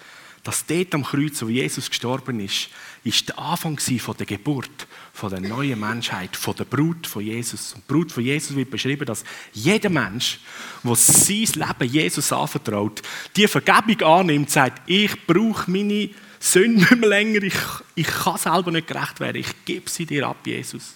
dass 0.42 0.66
dort 0.66 0.94
am 0.94 1.04
Kreuz, 1.04 1.40
wo 1.40 1.48
Jesus 1.48 1.88
gestorben 1.88 2.38
ist, 2.40 2.68
ist 3.02 3.30
der 3.30 3.38
Anfang 3.38 3.78
von 3.78 4.16
der 4.18 4.26
Geburt 4.26 4.86
von 5.14 5.30
der 5.30 5.40
neuen 5.40 5.80
Menschheit, 5.80 6.36
von 6.36 6.54
der 6.54 6.66
Brut 6.66 7.06
von 7.06 7.24
Jesus. 7.24 7.72
Und 7.72 7.84
die 7.84 7.92
Brut 7.92 8.12
von 8.12 8.22
Jesus 8.22 8.54
wird 8.54 8.70
beschrieben, 8.70 9.06
dass 9.06 9.24
jeder 9.54 9.88
Mensch, 9.88 10.38
der 10.84 10.96
sein 10.96 11.46
Leben 11.54 11.90
Jesus 11.90 12.30
anvertraut, 12.30 13.00
die 13.34 13.48
Vergebung 13.48 14.02
annimmt, 14.02 14.50
sagt, 14.50 14.82
ich 14.86 15.26
brauche 15.26 15.70
meine 15.70 16.10
Sünde 16.52 16.80
nicht 16.80 16.90
mehr 16.96 17.08
länger, 17.08 17.42
ich, 17.42 17.58
ich 17.94 18.06
kann 18.06 18.38
selber 18.38 18.70
nicht 18.70 18.86
gerecht 18.86 19.20
werden, 19.20 19.36
ich 19.36 19.64
gebe 19.64 19.88
sie 19.90 20.06
dir 20.06 20.26
ab, 20.26 20.46
Jesus. 20.46 20.94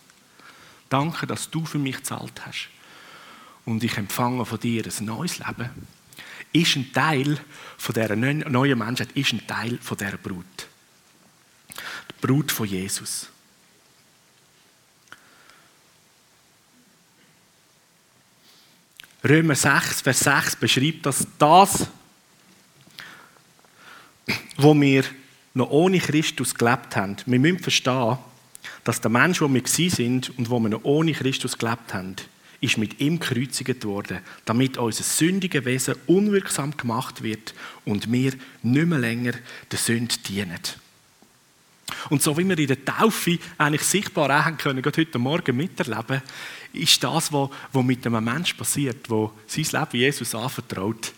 Danke, 0.88 1.26
dass 1.26 1.50
du 1.50 1.64
für 1.64 1.78
mich 1.78 1.97
gezahlt 1.97 2.45
hast. 2.45 2.69
Und 3.64 3.85
ich 3.85 3.97
empfange 3.97 4.45
von 4.45 4.59
dir 4.59 4.85
ein 4.85 5.04
neues 5.04 5.38
Leben 5.38 5.71
ist 6.52 6.76
ein 6.76 6.92
Teil 6.92 7.38
von 7.76 7.95
dieser 7.95 8.16
neuen 8.16 8.78
Menschheit, 8.78 9.12
ist 9.12 9.33
ein 9.33 9.47
Teil 9.47 9.78
von 9.80 9.97
dieser 9.97 10.16
Brut. 10.16 10.45
Die 11.69 12.26
Brut 12.26 12.50
von 12.50 12.66
Jesus. 12.66 13.28
Römer 19.23 19.54
6, 19.54 20.00
Vers 20.00 20.21
6 20.21 20.57
beschreibt, 20.57 21.07
dass 21.07 21.26
das, 21.38 21.87
wo 24.57 24.78
wir 24.80 25.04
noch 25.54 25.71
ohne 25.71 25.99
Christus 25.99 26.54
gelebt 26.54 26.97
haben, 26.97 27.16
wir 27.26 27.38
müssen 27.38 27.59
verstehen, 27.59 28.19
dass 28.85 29.00
der 29.00 29.11
Mensch, 29.11 29.40
wo 29.40 29.52
wir 29.52 29.62
sind 29.66 30.37
und 30.38 30.50
wo 30.50 30.61
wir 30.61 30.69
noch 30.69 30.85
ohne 30.85 31.12
Christus 31.12 31.59
gelebt 31.59 31.92
haben, 31.95 32.16
ist 32.61 32.76
mit 32.76 33.00
ihm 33.00 33.19
gekreuzigt 33.19 33.85
worden, 33.85 34.19
damit 34.45 34.76
unser 34.76 35.02
sündiges 35.02 35.64
Wesen 35.64 35.95
unwirksam 36.07 36.76
gemacht 36.76 37.23
wird 37.23 37.54
und 37.85 38.12
wir 38.12 38.33
nicht 38.62 38.87
mehr 38.87 38.99
länger 38.99 39.33
der 39.71 39.78
Sünde 39.78 40.14
dienen. 40.28 40.59
Und 42.11 42.23
so 42.23 42.37
wie 42.37 42.49
wir 42.49 42.59
in 42.59 42.66
der 42.66 42.85
Taufe 42.85 43.38
eigentlich 43.59 43.83
sichtbar 43.83 44.26
auch 44.26 44.45
haben 44.45 44.59
können, 44.59 44.83
gerade 44.83 45.00
heute 45.00 45.19
Morgen 45.19 45.57
miterleben, 45.57 46.23
ist 46.73 47.02
das, 47.02 47.33
was, 47.33 47.50
was 47.73 47.85
mit 47.85 48.07
einem 48.07 48.23
Menschen 48.23 48.57
passiert, 48.57 49.09
wo 49.11 49.33
sein 49.47 49.64
Leben 49.64 49.97
Jesus 49.97 50.35
anvertraut. 50.35 51.12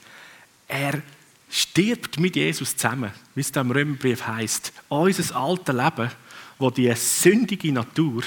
Er 0.69 1.03
stirbt 1.53 2.19
mit 2.19 2.35
Jesus 2.35 2.75
zusammen, 2.75 3.13
wie 3.35 3.43
es 3.43 3.51
im 3.51 3.71
Römerbrief 3.71 4.27
heißt. 4.27 4.73
Unser 4.89 5.37
altes 5.37 5.75
Leben, 5.75 6.11
wo 6.59 6.71
die 6.71 6.93
sündige 6.95 7.71
Natur 7.71 8.23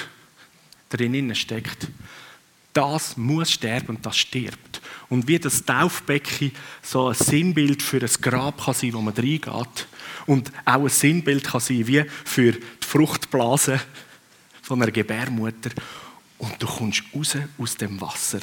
drin 0.88 1.34
steckt, 1.34 1.88
das 2.72 3.16
muss 3.16 3.50
sterben 3.50 3.96
und 3.96 4.06
das 4.06 4.16
stirbt. 4.16 4.80
Und 5.08 5.26
wie 5.26 5.40
das 5.40 5.64
Taufbecken 5.64 6.52
so 6.82 7.08
ein 7.08 7.14
Sinnbild 7.14 7.82
für 7.82 8.00
ein 8.00 8.10
Grab 8.20 8.64
kann 8.64 8.74
sein, 8.74 8.92
wo 8.92 9.00
man 9.00 9.14
reingeht. 9.14 9.88
Und 10.26 10.52
auch 10.64 10.82
ein 10.82 10.88
Sinnbild 10.88 11.44
kann 11.44 11.60
sein, 11.60 11.86
wie 11.86 12.04
für 12.24 12.52
die 12.52 12.86
Fruchtblase 12.86 13.80
von 14.62 14.82
einer 14.82 14.92
Gebärmutter. 14.92 15.70
Und 16.38 16.62
du 16.62 16.66
kommst 16.66 17.02
raus 17.14 17.36
aus 17.58 17.76
dem 17.76 18.00
Wasser 18.00 18.40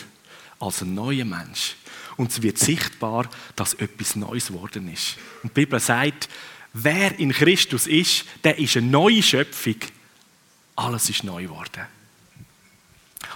als 0.59 0.81
ein 0.81 0.93
neuer 0.93 1.25
Mensch. 1.25 1.75
Und 2.17 2.31
es 2.31 2.41
wird 2.41 2.57
sichtbar, 2.57 3.29
dass 3.55 3.73
etwas 3.73 4.15
Neues 4.15 4.47
geworden 4.47 4.91
ist. 4.91 5.17
Und 5.41 5.49
die 5.49 5.61
Bibel 5.61 5.79
sagt, 5.79 6.29
wer 6.73 7.17
in 7.19 7.31
Christus 7.31 7.87
ist, 7.87 8.25
der 8.43 8.57
ist 8.59 8.77
eine 8.77 8.87
neue 8.87 9.23
Schöpfung. 9.23 9.77
Alles 10.75 11.09
ist 11.09 11.23
neu 11.23 11.43
geworden. 11.43 11.85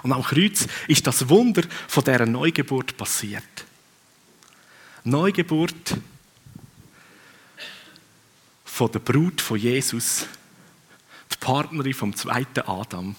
Und 0.04 0.12
am 0.12 0.24
Kreuz 0.24 0.68
ist 0.88 1.08
das 1.08 1.28
Wunder 1.30 1.64
von 1.88 2.04
dieser 2.04 2.26
Neugeburt 2.26 2.98
passiert. 2.98 3.44
Neugeburt 5.04 5.98
von 8.66 8.92
der 8.92 9.00
Brut 9.00 9.42
von 9.42 9.58
Jesus, 9.58 10.28
die 11.32 11.38
Partnerin 11.40 11.94
vom 11.94 12.16
zweiten 12.16 12.60
Adam, 12.68 13.16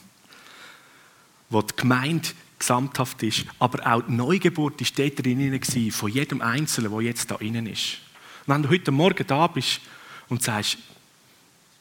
wo 1.51 1.63
die 1.63 1.75
Gemeinde 1.75 2.29
gesamthaft 2.59 3.23
ist, 3.23 3.45
aber 3.59 3.87
auch 3.87 4.03
die 4.03 4.13
Neugeburt 4.13 4.81
ist 4.81 4.99
dort 4.99 5.25
drin 5.25 5.61
von 5.93 6.11
jedem 6.11 6.43
Einzelnen, 6.43 6.91
der 6.91 7.01
jetzt 7.03 7.31
da 7.31 7.37
innen 7.37 7.67
ist. 7.67 7.99
Und 8.47 8.55
wenn 8.55 8.63
du 8.63 8.71
heute 8.71 8.91
Morgen 8.91 9.27
da 9.27 9.47
bist 9.47 9.81
und 10.29 10.43
sagst, 10.43 10.79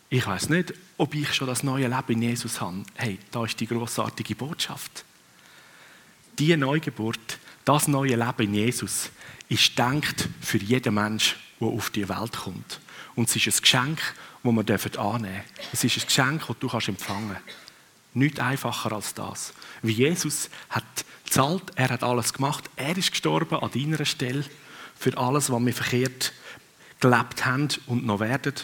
ich 0.10 0.26
weiß 0.26 0.50
nicht, 0.50 0.74
ob 0.98 1.14
ich 1.16 1.34
schon 1.34 1.48
das 1.48 1.64
neue 1.64 1.88
Leben 1.88 2.14
in 2.14 2.22
Jesus 2.22 2.62
habe. 2.62 2.84
Hey, 2.96 3.20
da 3.32 3.44
ist 3.46 3.60
die 3.60 3.68
großartige 3.68 4.36
Botschaft. 4.36 5.04
Die 6.40 6.56
Neugeburt, 6.56 7.40
das 7.66 7.88
neue 7.88 8.16
Leben 8.16 8.44
in 8.44 8.54
Jesus, 8.54 9.12
ist 9.50 9.78
denkt 9.78 10.30
für 10.40 10.58
jeden 10.58 10.94
Mensch, 10.94 11.36
der 11.60 11.68
auf 11.68 11.90
die 11.90 12.08
Welt 12.08 12.38
kommt. 12.38 12.80
Und 13.16 13.30
es 13.30 13.36
ist 13.36 13.48
ein 13.48 13.62
Geschenk, 13.62 14.00
das 14.44 14.44
wir 14.44 14.50
annehmen 14.50 14.66
dürfen. 14.66 15.44
Es 15.74 15.84
ist 15.84 15.98
ein 15.98 16.06
Geschenk, 16.06 16.48
das 16.48 16.60
du 16.60 16.92
empfangen 16.92 17.30
kannst. 17.34 17.67
Nicht 18.18 18.40
einfacher 18.40 18.94
als 18.94 19.14
das. 19.14 19.54
Wie 19.84 19.92
Jesus 19.92 20.50
hat 20.70 20.84
gezahlt, 21.24 21.72
er 21.76 21.90
hat 21.90 22.02
alles 22.02 22.34
gemacht, 22.34 22.68
er 22.76 22.98
ist 22.98 23.12
gestorben 23.12 23.60
an 23.60 23.70
deiner 23.72 24.06
Stelle 24.06 24.44
für 24.98 25.16
alles, 25.18 25.52
was 25.52 25.64
wir 25.64 25.74
verkehrt 25.74 26.34
gelebt 27.00 27.46
haben 27.46 27.68
und 27.86 28.08
noch 28.08 28.20
werden 28.20 28.56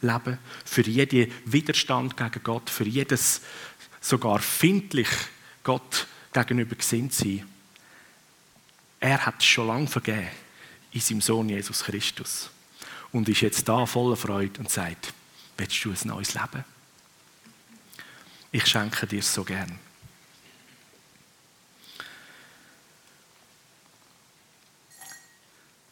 leben, 0.00 0.38
für 0.64 0.82
jeden 0.82 1.32
Widerstand 1.44 2.16
gegen 2.16 2.42
Gott, 2.42 2.70
für 2.70 2.88
jedes 2.88 3.40
sogar 4.00 4.40
findlich 4.40 5.08
Gott 5.62 6.08
gegenüber 6.32 6.74
gesinnt 6.74 7.14
sein. 7.14 7.46
Er 8.98 9.24
hat 9.24 9.44
schon 9.44 9.68
lange 9.68 9.86
vergeben 9.86 10.26
in 10.90 11.00
seinem 11.00 11.20
Sohn 11.20 11.48
Jesus 11.48 11.84
Christus 11.84 12.50
und 13.12 13.28
ist 13.28 13.42
jetzt 13.42 13.68
da 13.68 13.86
voller 13.86 14.16
Freude 14.16 14.58
und 14.58 14.70
sagt, 14.70 15.12
willst 15.56 15.84
du 15.84 15.90
ein 15.90 15.98
neues 16.02 16.34
Leben? 16.34 16.64
Ich 18.50 18.66
schenke 18.66 19.06
dir 19.06 19.22
so 19.22 19.44
gern. 19.44 19.78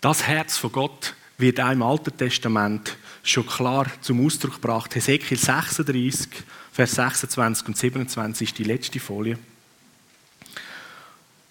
Das 0.01 0.23
Herz 0.23 0.57
von 0.57 0.73
Gott 0.73 1.15
wird 1.39 1.61
auch 1.61 1.71
im 1.71 1.83
Alten 1.83 2.17
Testament 2.17 2.97
schon 3.23 3.47
klar 3.47 3.87
zum 4.01 4.25
Ausdruck 4.25 4.55
gebracht. 4.55 4.95
Hesekiel 4.95 5.37
36, 5.37 6.29
Vers 6.73 6.93
26 6.93 7.69
und 7.69 7.77
27 7.77 8.49
ist 8.49 8.59
die 8.59 8.65
letzte 8.65 9.01
Folie. 9.01 9.39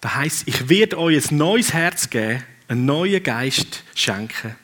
Das 0.01 0.15
heißt, 0.15 0.47
ich 0.47 0.69
werde 0.69 0.97
euch 0.97 1.31
ein 1.31 1.37
neues 1.37 1.73
Herz 1.73 2.09
geben, 2.09 2.43
einen 2.67 2.85
neuen 2.85 3.21
Geist 3.21 3.83
schenken. 3.93 4.55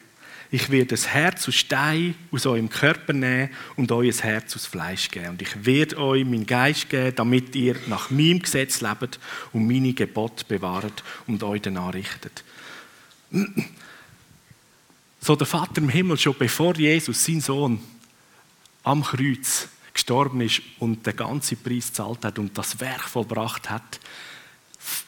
Ich 0.54 0.70
werde 0.70 0.88
das 0.88 1.08
Herz 1.08 1.48
aus 1.48 1.56
Stein 1.56 2.14
aus 2.30 2.46
eurem 2.46 2.70
Körper 2.70 3.14
nehmen 3.14 3.50
und 3.78 3.90
euch 3.94 4.18
ein 4.18 4.24
Herz 4.24 4.54
aus 4.56 4.66
Fleisch 4.66 5.10
geben. 5.10 5.30
Und 5.30 5.42
ich 5.42 5.66
werde 5.66 5.98
euch 5.98 6.26
meinen 6.26 6.46
Geist 6.46 6.90
geben, 6.90 7.16
damit 7.16 7.56
ihr 7.56 7.78
nach 7.88 8.10
meinem 8.10 8.42
Gesetz 8.42 8.82
lebt 8.82 9.18
und 9.54 9.66
meine 9.66 9.94
Gebote 9.94 10.44
bewahrt 10.44 11.04
und 11.26 11.42
euch 11.42 11.62
danach 11.62 11.94
richtet. 11.94 12.44
So 15.22 15.38
der 15.38 15.48
Vater 15.48 15.78
im 15.78 15.88
Himmel, 15.88 16.18
schon 16.18 16.36
bevor 16.38 16.76
Jesus, 16.76 17.24
sein 17.24 17.40
Sohn, 17.40 17.80
am 18.84 19.04
Kreuz 19.04 19.70
gestorben 19.94 20.42
ist 20.42 20.62
und 20.80 21.06
den 21.06 21.16
ganzen 21.16 21.64
Preis 21.64 21.88
gezahlt 21.88 22.26
hat 22.26 22.40
und 22.40 22.58
das 22.58 22.78
Werk 22.82 23.04
vollbracht 23.04 23.70
hat, 23.70 24.02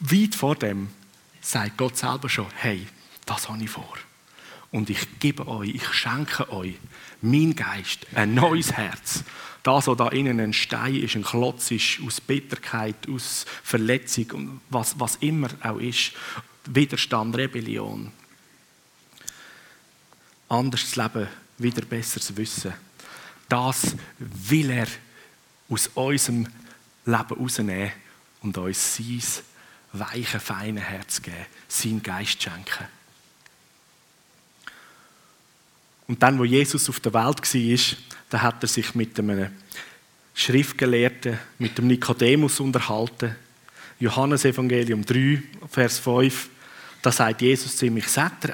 weit 0.00 0.34
vor 0.34 0.56
dem 0.56 0.88
sagt 1.42 1.76
Gott 1.76 1.98
selber 1.98 2.30
schon, 2.30 2.46
hey, 2.54 2.86
das 3.26 3.48
habe 3.48 3.62
ich 3.62 3.70
vor. 3.70 3.94
Und 4.74 4.90
ich 4.90 5.20
gebe 5.20 5.46
euch, 5.46 5.72
ich 5.72 5.86
schenke 5.92 6.50
euch 6.50 6.74
mein 7.22 7.54
Geist, 7.54 8.08
ein 8.12 8.34
neues 8.34 8.72
Herz. 8.72 9.22
Das, 9.62 9.86
was 9.86 9.96
da 9.96 10.08
innen 10.08 10.40
ein 10.40 10.52
Stein 10.52 10.96
ist, 10.96 11.14
ein 11.14 11.22
Klotz 11.22 11.70
ist, 11.70 12.00
aus 12.04 12.20
Bitterkeit, 12.20 13.08
aus 13.08 13.46
Verletzung 13.62 14.30
und 14.32 14.60
was, 14.70 14.98
was 14.98 15.14
immer 15.20 15.48
auch 15.62 15.78
ist. 15.78 16.10
Widerstand, 16.64 17.36
Rebellion. 17.36 18.10
Anders 20.48 20.96
Leben, 20.96 21.28
wieder 21.58 21.82
besseres 21.82 22.36
Wissen. 22.36 22.74
Das 23.48 23.94
will 24.18 24.70
er 24.70 24.88
aus 25.68 25.86
unserem 25.94 26.48
Leben 27.06 27.34
rausnehmen 27.38 27.92
und 28.40 28.58
uns 28.58 28.96
sein 28.96 29.22
weiche, 29.92 30.40
feine 30.40 30.80
Herz 30.80 31.22
geben, 31.22 31.46
sein 31.68 32.02
Geist 32.02 32.42
schenken. 32.42 32.88
Und 36.06 36.22
dann, 36.22 36.38
wo 36.38 36.44
Jesus 36.44 36.88
auf 36.88 37.00
der 37.00 37.14
Welt 37.14 37.54
war, 37.54 37.96
da 38.30 38.42
hat 38.42 38.62
er 38.62 38.68
sich 38.68 38.94
mit 38.94 39.18
einem 39.18 39.48
Schriftgelehrten, 40.34 41.38
mit 41.58 41.78
dem 41.78 41.86
Nikodemus 41.86 42.60
unterhalten. 42.60 43.36
Johannes 44.00 44.44
Evangelium 44.44 45.04
3, 45.04 45.42
Vers 45.70 46.00
5. 46.00 46.50
Da 47.00 47.12
sagt 47.12 47.42
Jesus 47.42 47.76
zu 47.76 47.86
ihm, 47.86 48.02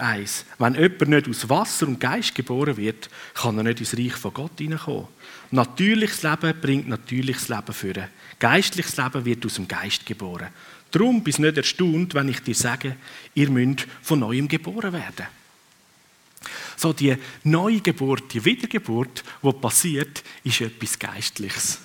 eins, 0.00 0.44
wenn 0.58 0.74
jemand 0.74 1.08
nicht 1.08 1.28
aus 1.28 1.48
Wasser 1.48 1.86
und 1.86 2.00
Geist 2.00 2.34
geboren 2.34 2.76
wird, 2.76 3.08
kann 3.32 3.56
er 3.56 3.62
nicht 3.62 3.78
ins 3.78 3.96
Reich 3.96 4.14
von 4.14 4.34
Gott 4.34 4.58
hineinkommen. 4.58 5.06
Natürliches 5.52 6.24
Leben 6.24 6.60
bringt 6.60 6.88
natürliches 6.88 7.48
Leben 7.48 7.72
führen. 7.72 8.08
Geistliches 8.40 8.96
Leben 8.96 9.24
wird 9.24 9.46
aus 9.46 9.54
dem 9.54 9.68
Geist 9.68 10.04
geboren. 10.04 10.48
Darum 10.90 11.22
bist 11.22 11.38
du 11.38 11.42
nicht 11.42 11.56
erstaunt, 11.56 12.14
wenn 12.14 12.28
ich 12.28 12.40
dir 12.40 12.54
sage, 12.54 12.96
ihr 13.34 13.50
müsst 13.50 13.86
von 14.02 14.18
neuem 14.18 14.48
geboren 14.48 14.92
werden. 14.92 15.39
So 16.80 16.94
die 16.94 17.14
neue 17.44 17.82
Geburt, 17.82 18.32
die 18.32 18.42
Wiedergeburt, 18.42 19.22
die 19.42 19.52
passiert, 19.52 20.24
ist 20.44 20.62
etwas 20.62 20.98
Geistliches. 20.98 21.78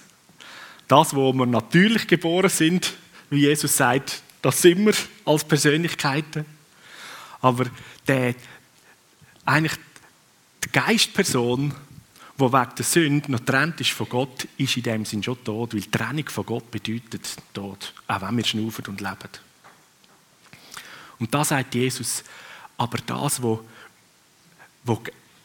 Das, 0.88 1.14
wo 1.14 1.34
wir 1.34 1.46
natürlich 1.46 2.08
geboren 2.08 2.50
sind, 2.50 2.94
wie 3.30 3.42
Jesus 3.42 3.76
sagt, 3.76 4.22
das 4.42 4.62
sind 4.62 4.86
wir 4.86 4.94
als 5.26 5.44
Persönlichkeiten. 5.44 6.46
Aber 7.42 7.66
der, 8.08 8.36
eigentlich 9.44 9.78
die 10.64 10.72
Geistperson, 10.72 11.74
die 12.40 12.42
wegen 12.42 12.76
der 12.78 12.86
Sünde 12.86 13.32
noch 13.34 13.40
getrennt 13.40 13.82
ist 13.82 13.92
von 13.92 14.08
Gott, 14.08 14.48
ist 14.58 14.78
in 14.78 14.84
dem 14.84 15.04
Sinn 15.04 15.22
schon 15.22 15.44
tot, 15.44 15.74
weil 15.74 15.84
Trennung 15.84 16.30
von 16.30 16.46
Gott 16.46 16.72
bedeutet 16.72 17.36
Tod, 17.54 17.94
auch 18.08 18.22
wenn 18.22 18.38
wir 18.38 18.46
schnaufen 18.46 18.86
und 18.86 19.02
leben. 19.02 19.30
Und 21.20 21.34
da 21.34 21.44
sagt 21.44 21.76
Jesus, 21.76 22.24
aber 22.78 23.00
das, 23.06 23.44
was 23.44 23.60
wo, 24.86 25.02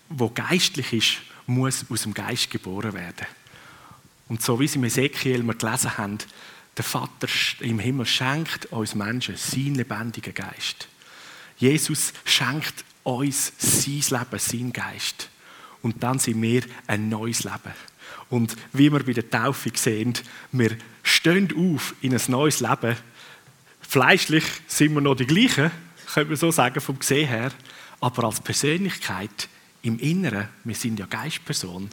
wo 0.09 0.28
geistlich 0.28 0.92
ist, 0.92 1.16
muss 1.47 1.85
aus 1.90 2.02
dem 2.02 2.14
Geist 2.14 2.50
geboren 2.50 2.92
werden. 2.92 3.26
Und 4.29 4.42
so 4.42 4.61
wie 4.61 4.68
sie 4.68 4.79
im 4.79 4.85
Ezekiel 4.85 5.42
wir 5.42 5.55
gelesen 5.55 5.98
haben, 5.98 6.18
der 6.76 6.85
Vater 6.85 7.29
im 7.61 7.81
Himmel 7.81 8.07
schenkt 8.07 8.66
uns 8.66 8.94
Menschen 8.94 9.37
seinen 9.37 9.74
lebendigen 9.74 10.33
Geist. 10.33 10.88
Jesus 11.57 12.12
schenkt 12.24 12.85
uns 13.03 13.53
sein 13.59 14.20
Leben, 14.20 14.38
sein 14.38 14.72
Geist. 14.72 15.29
Und 15.83 16.03
dann 16.03 16.18
sind 16.18 16.40
wir 16.40 16.62
ein 16.87 17.09
neues 17.09 17.44
Leben. 17.44 17.74
Und 18.29 18.57
wie 18.72 18.92
wir 18.92 19.03
bei 19.03 19.12
der 19.12 19.29
Taufe 19.29 19.70
sehen, 19.74 20.14
wir 20.53 20.76
stehen 21.03 21.53
auf 21.57 21.94
in 22.00 22.14
ein 22.14 22.22
neues 22.29 22.61
Leben. 22.61 22.96
Fleischlich 23.81 24.44
sind 24.68 24.94
wir 24.94 25.00
noch 25.00 25.16
die 25.16 25.26
gleichen, 25.26 25.70
könnte 26.14 26.31
man 26.31 26.37
so 26.37 26.50
sagen, 26.50 26.81
vom 26.81 26.98
Gesehen 26.98 27.29
her. 27.29 27.50
Aber 28.00 28.24
als 28.24 28.40
Persönlichkeit 28.40 29.48
im 29.82 29.98
Inneren, 29.98 30.48
wir 30.64 30.74
sind 30.74 30.98
ja 30.98 31.06
Geistperson, 31.06 31.90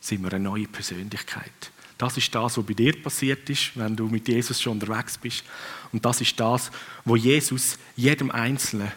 sind 0.00 0.22
wir 0.22 0.32
eine 0.32 0.44
neue 0.44 0.68
Persönlichkeit. 0.68 1.72
Das 1.96 2.16
ist 2.16 2.34
das, 2.34 2.58
was 2.58 2.66
bei 2.66 2.74
dir 2.74 3.00
passiert 3.00 3.48
ist, 3.48 3.76
wenn 3.76 3.96
du 3.96 4.08
mit 4.08 4.28
Jesus 4.28 4.60
schon 4.60 4.72
unterwegs 4.72 5.16
bist. 5.16 5.44
Und 5.92 6.04
das 6.04 6.20
ist 6.20 6.38
das, 6.38 6.70
was 7.04 7.22
Jesus 7.22 7.78
jedem 7.96 8.30
Einzelnen 8.30 8.90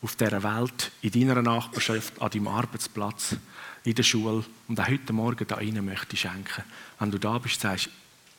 auf 0.00 0.16
dieser 0.16 0.42
Welt, 0.42 0.92
in 1.02 1.10
deiner 1.10 1.42
Nachbarschaft, 1.42 2.20
an 2.22 2.30
deinem 2.30 2.48
Arbeitsplatz, 2.48 3.36
in 3.84 3.94
der 3.94 4.02
Schule 4.02 4.44
und 4.68 4.80
auch 4.80 4.88
heute 4.88 5.12
Morgen 5.12 5.46
da 5.46 5.56
rein 5.56 5.84
möchte 5.84 6.16
schenken. 6.16 6.64
Wenn 6.98 7.10
du 7.10 7.18
da 7.18 7.38
bist, 7.38 7.60
sagst, 7.60 7.90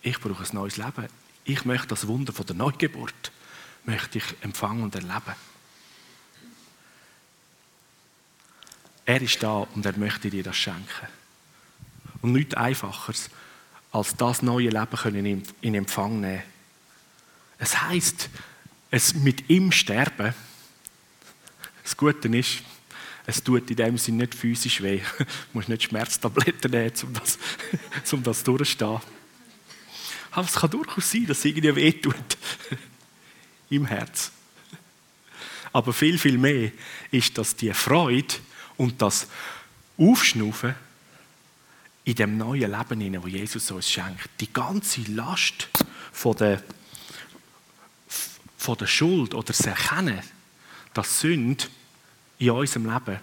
ich 0.02 0.20
brauche 0.20 0.44
ein 0.44 0.56
neues 0.56 0.78
Leben. 0.78 1.08
Ich 1.44 1.66
möchte 1.66 1.88
das 1.88 2.08
Wunder 2.08 2.34
von 2.34 2.46
der 2.46 2.56
Neugeburt 2.56 3.32
möchte 3.86 4.20
ich 4.20 4.26
empfangen 4.42 4.84
und 4.84 4.96
erleben. 4.96 5.36
Er 9.12 9.22
ist 9.22 9.44
da 9.44 9.68
und 9.76 9.86
er 9.86 9.98
möchte 9.98 10.30
dir 10.30 10.42
das 10.42 10.56
schenken. 10.56 11.08
Und 12.22 12.32
nichts 12.32 12.54
Einfacheres, 12.54 13.30
als 13.92 14.16
das 14.16 14.42
neue 14.42 14.70
Leben 14.70 15.44
in 15.60 15.76
Empfang 15.76 16.22
nehmen. 16.22 16.44
Es 17.58 17.82
heißt, 17.82 18.30
es 18.90 19.14
mit 19.14 19.50
ihm 19.50 19.74
sterben. 19.74 20.34
Das 21.84 21.98
Gute 21.98 22.30
ist, 22.30 22.60
es 23.26 23.44
tut 23.44 23.70
in 23.70 23.76
dem 23.76 23.98
Sinne 23.98 24.20
nicht 24.20 24.34
physisch 24.34 24.82
weh. 24.82 25.02
Du 25.18 25.26
musst 25.52 25.68
nicht 25.68 25.84
Schmerztabletten 25.84 26.72
nehmen, 26.72 26.94
um 27.04 27.14
das, 27.14 27.38
um 28.14 28.24
das 28.24 28.46
durchzustehen. 28.46 29.02
Aber 30.32 30.48
es 30.48 30.54
kann 30.54 30.70
durchaus 30.70 31.12
sein, 31.12 31.26
dass 31.26 31.40
es 31.40 31.46
irgendwie 31.46 31.76
weh 31.76 31.92
tut. 31.92 32.16
Im 33.72 33.88
Herz. 33.88 34.32
Aber 35.74 35.92
viel, 35.92 36.18
viel 36.18 36.38
mehr 36.38 36.72
ist, 37.12 37.38
dass 37.38 37.58
die 37.58 37.74
Freude, 37.74 38.36
und 38.82 39.00
das 39.00 39.28
Aufschnaufen 39.96 40.74
in 42.04 42.16
dem 42.16 42.38
neuen 42.38 42.72
Leben, 42.72 43.22
wo 43.22 43.28
Jesus 43.28 43.70
uns 43.70 43.92
schenkt, 43.92 44.28
die 44.40 44.52
ganze 44.52 45.02
Last 45.02 45.70
von 46.12 46.36
der, 46.36 46.64
von 48.58 48.78
der 48.78 48.88
Schuld 48.88 49.36
oder 49.36 49.46
das 49.46 49.60
Erkennen, 49.62 50.20
dass 50.96 51.20
Sünde 51.20 51.66
in 52.40 52.50
unserem 52.50 52.92
Leben 52.92 53.20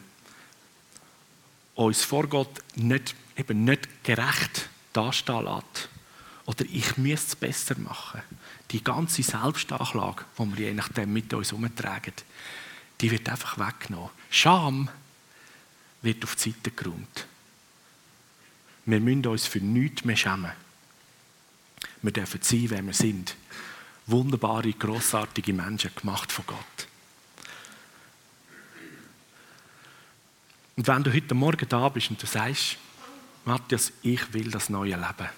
uns 1.75 2.05
vor 2.05 2.29
Gott 2.29 2.61
nicht, 2.77 3.17
eben 3.37 3.65
nicht 3.65 4.05
gerecht 4.05 4.69
dastehen 4.93 5.45
lässt. 5.45 5.89
Oder 6.47 6.65
ich 6.73 6.97
müsste 6.99 7.27
es 7.27 7.37
besser 7.37 7.77
machen. 7.81 8.23
Die 8.71 8.85
ganze 8.85 9.25
Selbstanklage, 9.25 10.25
die 10.39 10.57
wir 10.57 10.67
je 10.69 10.75
nachdem 10.75 11.13
mit 11.13 11.35
uns 11.35 11.51
herumtragen, 11.51 12.15
die 13.01 13.11
wird 13.11 13.29
einfach 13.29 13.59
weggenommen. 13.59 14.11
Scham 14.31 14.89
wird 16.03 16.25
auf 16.25 16.37
die 16.37 16.51
Seite 16.51 16.71
geräumt. 16.71 17.27
Wir 18.87 19.01
müssen 19.01 19.27
uns 19.27 19.47
für 19.47 19.61
nichts 19.61 20.05
mehr 20.05 20.17
schämen. 20.17 20.53
Wir 22.03 22.13
dürfen 22.13 22.41
sein, 22.43 22.67
wer 22.69 22.83
wir 22.83 22.95
sind. 22.95 23.37
Wunderbare, 24.07 24.73
grossartige 24.73 25.53
Menschen, 25.53 25.91
gemacht 25.95 26.33
von 26.33 26.47
Gott. 26.47 26.89
Und 30.77 30.87
wenn 30.87 31.03
du 31.03 31.13
heute 31.13 31.35
Morgen 31.35 31.69
da 31.69 31.89
bist 31.89 32.11
und 32.11 32.23
du 32.23 32.27
sagst, 32.27 32.79
Matthias, 33.45 33.93
ich 34.03 34.33
will 34.33 34.51
das 34.51 34.71
neue 34.71 34.97
Leben. 34.97 35.29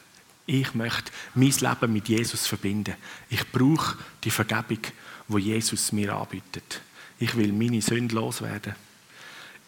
Ich 0.46 0.75
möchte 0.75 1.11
mein 1.35 1.51
Leben 1.51 1.92
mit 1.92 2.09
Jesus 2.09 2.46
verbinden. 2.46 2.94
Ich 3.31 3.51
brauche 3.51 3.96
die 4.23 4.31
Vergebung, 4.31 4.81
wo 5.29 5.38
Jesus 5.38 5.92
mir 5.92 6.14
anbietet. 6.14 6.83
Ich 7.18 7.37
will 7.37 7.53
meine 7.53 7.81
Sünde 7.81 8.14
loswerden 8.14 8.75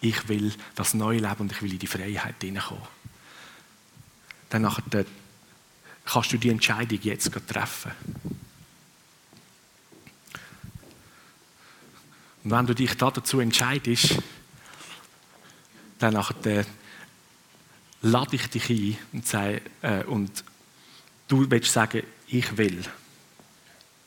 ich 0.02 0.28
will 0.28 0.52
das 0.74 0.94
neue 0.94 1.20
Leben 1.20 1.38
und 1.38 1.52
ich 1.52 1.62
will 1.62 1.72
in 1.72 1.78
die 1.78 1.86
Freiheit 1.86 2.34
hineinkommen. 2.42 2.82
Dann 4.50 4.62
nachher, 4.62 5.06
kannst 6.04 6.32
du 6.32 6.38
die 6.38 6.50
Entscheidung 6.50 6.98
jetzt 7.02 7.30
treffen. 7.46 7.92
Und 12.44 12.50
wenn 12.50 12.66
du 12.66 12.74
dich 12.74 12.94
dazu 12.96 13.38
entscheidest, 13.38 14.16
dann 16.00 16.14
nachher, 16.14 16.66
lade 18.02 18.36
ich 18.36 18.48
dich 18.48 18.68
ein 18.68 18.98
und, 19.12 19.26
sage, 19.26 19.62
äh, 19.82 20.02
und 20.04 20.44
du 21.28 21.48
willst 21.48 21.72
sagen, 21.72 22.02
ich 22.26 22.56
will. 22.56 22.82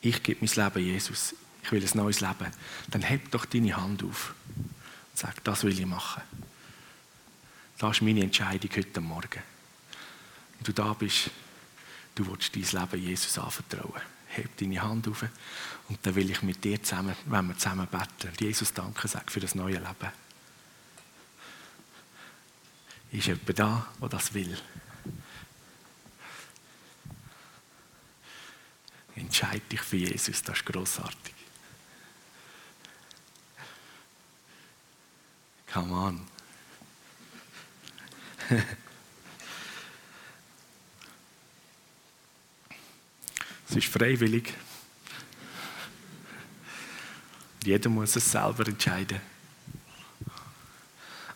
Ich 0.02 0.22
gebe 0.22 0.44
mein 0.44 0.54
Leben 0.54 0.86
Jesus. 0.86 1.34
ich 1.62 1.72
will 1.72 1.82
ein 1.82 1.96
neues 1.96 2.20
Leben, 2.20 2.52
dann 2.90 3.02
heb 3.02 3.30
doch 3.30 3.46
deine 3.46 3.76
Hand 3.76 4.04
auf 4.04 4.34
und 5.16 5.20
sag, 5.20 5.42
das 5.44 5.64
will 5.64 5.78
ich 5.78 5.86
machen. 5.86 6.22
Das 7.78 7.96
ist 7.96 8.02
meine 8.02 8.20
Entscheidung 8.20 8.70
heute 8.76 9.00
Morgen. 9.00 9.42
Wenn 10.52 10.64
du 10.64 10.72
da 10.72 10.92
bist, 10.92 11.30
du 12.14 12.26
willst 12.26 12.54
dein 12.54 12.82
Leben 12.82 13.02
Jesus 13.02 13.38
anvertrauen. 13.38 14.02
Heb 14.28 14.58
deine 14.58 14.82
Hand 14.82 15.08
auf 15.08 15.24
und 15.88 15.98
dann 16.02 16.14
will 16.14 16.30
ich 16.30 16.42
mit 16.42 16.62
dir 16.62 16.82
zusammen, 16.82 17.16
wenn 17.24 17.48
wir 17.48 17.56
zusammen 17.56 17.86
beten, 17.86 18.30
Jesus 18.38 18.74
danke 18.74 19.08
sagen 19.08 19.30
für 19.30 19.40
das 19.40 19.54
neue 19.54 19.78
Leben. 19.78 20.12
Ist 23.12 23.26
jemand 23.26 23.58
da, 23.58 23.86
der 23.98 24.08
das 24.10 24.34
will? 24.34 24.58
Entscheide 29.14 29.60
dich 29.60 29.80
für 29.80 29.96
Jesus, 29.96 30.42
das 30.42 30.58
ist 30.58 30.66
grossartig. 30.66 31.35
Come 35.76 35.92
on. 35.92 36.20
es 43.68 43.76
ist 43.76 43.88
freiwillig. 43.88 44.54
Jeder 47.62 47.90
muss 47.90 48.16
es 48.16 48.32
selber 48.32 48.66
entscheiden. 48.66 49.20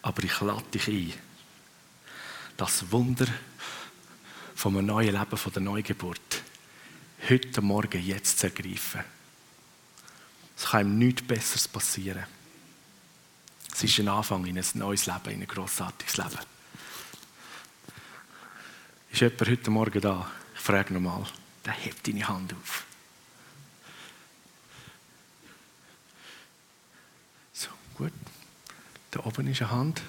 Aber 0.00 0.24
ich 0.24 0.40
lade 0.40 0.64
dich 0.72 0.88
ein, 0.88 1.12
das 2.56 2.90
Wunder 2.90 3.26
einem 4.64 4.86
neuen 4.86 5.14
Leben, 5.14 5.36
von 5.36 5.52
der 5.52 5.60
Neugeburt, 5.60 6.42
heute 7.28 7.60
Morgen 7.60 8.02
jetzt 8.02 8.38
zu 8.38 8.46
ergreifen. 8.46 9.04
Es 10.56 10.64
kann 10.64 10.86
ihm 10.86 10.96
nichts 10.96 11.20
Besseres 11.26 11.68
passieren. 11.68 12.39
Es 13.82 13.84
ist 13.84 13.98
ein 14.00 14.08
Anfang 14.08 14.44
in 14.44 14.58
ein 14.58 14.64
neues 14.74 15.06
Leben, 15.06 15.30
in 15.30 15.40
ein 15.40 15.48
grossartiges 15.48 16.18
Leben. 16.18 16.38
Ist 19.10 19.22
jemand 19.22 19.48
heute 19.48 19.70
Morgen 19.70 20.00
da? 20.02 20.30
Ich 20.54 20.60
frage 20.60 20.92
nochmal. 20.92 21.24
Dann 21.62 21.74
hebt 21.76 22.06
deine 22.06 22.28
Hand 22.28 22.52
auf. 22.52 22.84
So, 27.54 27.70
gut. 27.96 28.12
Da 29.12 29.20
oben 29.20 29.46
ist 29.46 29.62
eine 29.62 29.70
Hand. 29.70 30.02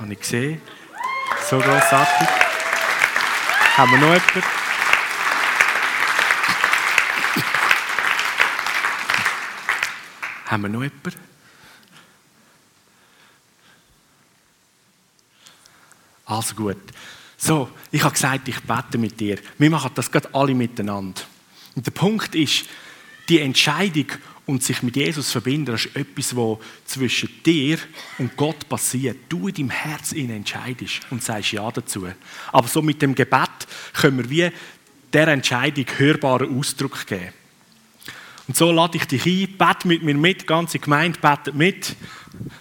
Habe 0.00 0.12
ich 0.12 0.18
gesehen. 0.18 0.60
So 1.48 1.60
grossartig. 1.60 2.28
Haben 3.76 3.92
wir 3.92 3.98
noch 3.98 4.14
jemanden? 4.14 4.42
Haben 10.46 10.62
wir 10.62 10.68
noch 10.70 10.82
jemanden? 10.82 11.31
Also 16.32 16.54
gut. 16.54 16.78
So, 17.36 17.68
ich 17.90 18.02
habe 18.02 18.14
gesagt, 18.14 18.48
ich 18.48 18.60
bete 18.60 18.98
mit 18.98 19.20
dir. 19.20 19.38
Wir 19.58 19.70
machen 19.70 19.90
das 19.94 20.10
gerade 20.10 20.32
alle 20.32 20.54
miteinander. 20.54 21.20
Und 21.74 21.86
der 21.86 21.90
Punkt 21.90 22.34
ist, 22.34 22.64
die 23.28 23.40
Entscheidung 23.40 24.06
und 24.46 24.62
sich 24.62 24.82
mit 24.82 24.96
Jesus 24.96 25.30
verbinden, 25.30 25.66
das 25.66 25.84
ist 25.84 25.96
etwas, 25.96 26.34
was 26.34 26.58
zwischen 26.86 27.28
dir 27.44 27.78
und 28.18 28.36
Gott 28.36 28.68
passiert. 28.68 29.18
Du 29.28 29.48
in 29.48 29.54
deinem 29.54 29.70
Herz 29.70 30.12
entscheidest 30.12 31.00
und 31.10 31.22
sagst 31.22 31.52
Ja 31.52 31.70
dazu. 31.70 32.06
Aber 32.50 32.68
so 32.68 32.80
mit 32.80 33.02
dem 33.02 33.14
Gebet 33.14 33.50
können 33.92 34.18
wir 34.18 34.30
wie 34.30 34.56
der 35.12 35.28
Entscheidung 35.28 35.86
hörbaren 35.96 36.58
Ausdruck 36.58 37.06
geben. 37.06 37.32
Und 38.48 38.56
so 38.56 38.72
lade 38.72 38.96
ich 38.96 39.04
dich 39.04 39.26
ein, 39.26 39.56
bete 39.58 39.86
mit 39.86 40.02
mir 40.02 40.14
mit, 40.14 40.42
die 40.42 40.46
ganze 40.46 40.78
Gemeinde 40.78 41.18
betet 41.20 41.54
mit. 41.54 41.94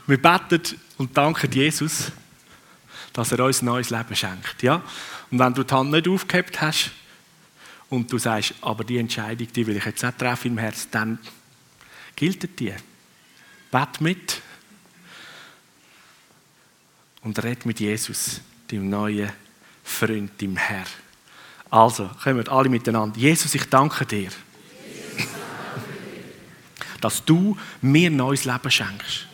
Wir 0.07 0.21
beten 0.21 0.61
und 0.97 1.17
danken 1.17 1.51
Jesus 1.51 2.11
dass 3.13 3.31
er 3.31 3.43
uns 3.43 3.61
ein 3.61 3.65
neues 3.65 3.89
Leben 3.89 4.15
schenkt. 4.15 4.63
Ja? 4.63 4.81
Und 5.29 5.39
wenn 5.39 5.53
du 5.53 5.63
die 5.63 5.73
Hand 5.73 5.91
nicht 5.91 6.07
aufgehebt 6.07 6.61
hast 6.61 6.91
und 7.89 8.11
du 8.11 8.17
sagst, 8.17 8.53
aber 8.61 8.83
die 8.83 8.97
Entscheidung, 8.97 9.47
die 9.51 9.67
will 9.67 9.77
ich 9.77 9.85
jetzt 9.85 10.03
nicht 10.03 10.17
treffen 10.17 10.51
im 10.51 10.57
Herzen, 10.57 10.87
dann 10.91 11.19
gilt 12.15 12.59
die. 12.59 12.73
Bet 13.69 14.01
mit 14.01 14.41
und 17.21 17.41
red 17.43 17.65
mit 17.65 17.79
Jesus, 17.79 18.41
dem 18.69 18.89
neuen 18.89 19.31
Freund, 19.83 20.39
dem 20.39 20.57
Herr. 20.57 20.85
Also, 21.69 22.09
kommen 22.21 22.37
wir 22.37 22.51
alle 22.51 22.69
miteinander. 22.69 23.17
Jesus, 23.17 23.55
ich 23.55 23.65
danke 23.65 24.05
dir, 24.05 24.29
dass 27.01 27.23
du 27.23 27.57
mir 27.81 28.09
neues 28.09 28.45
Leben 28.45 28.71
schenkst. 28.71 29.30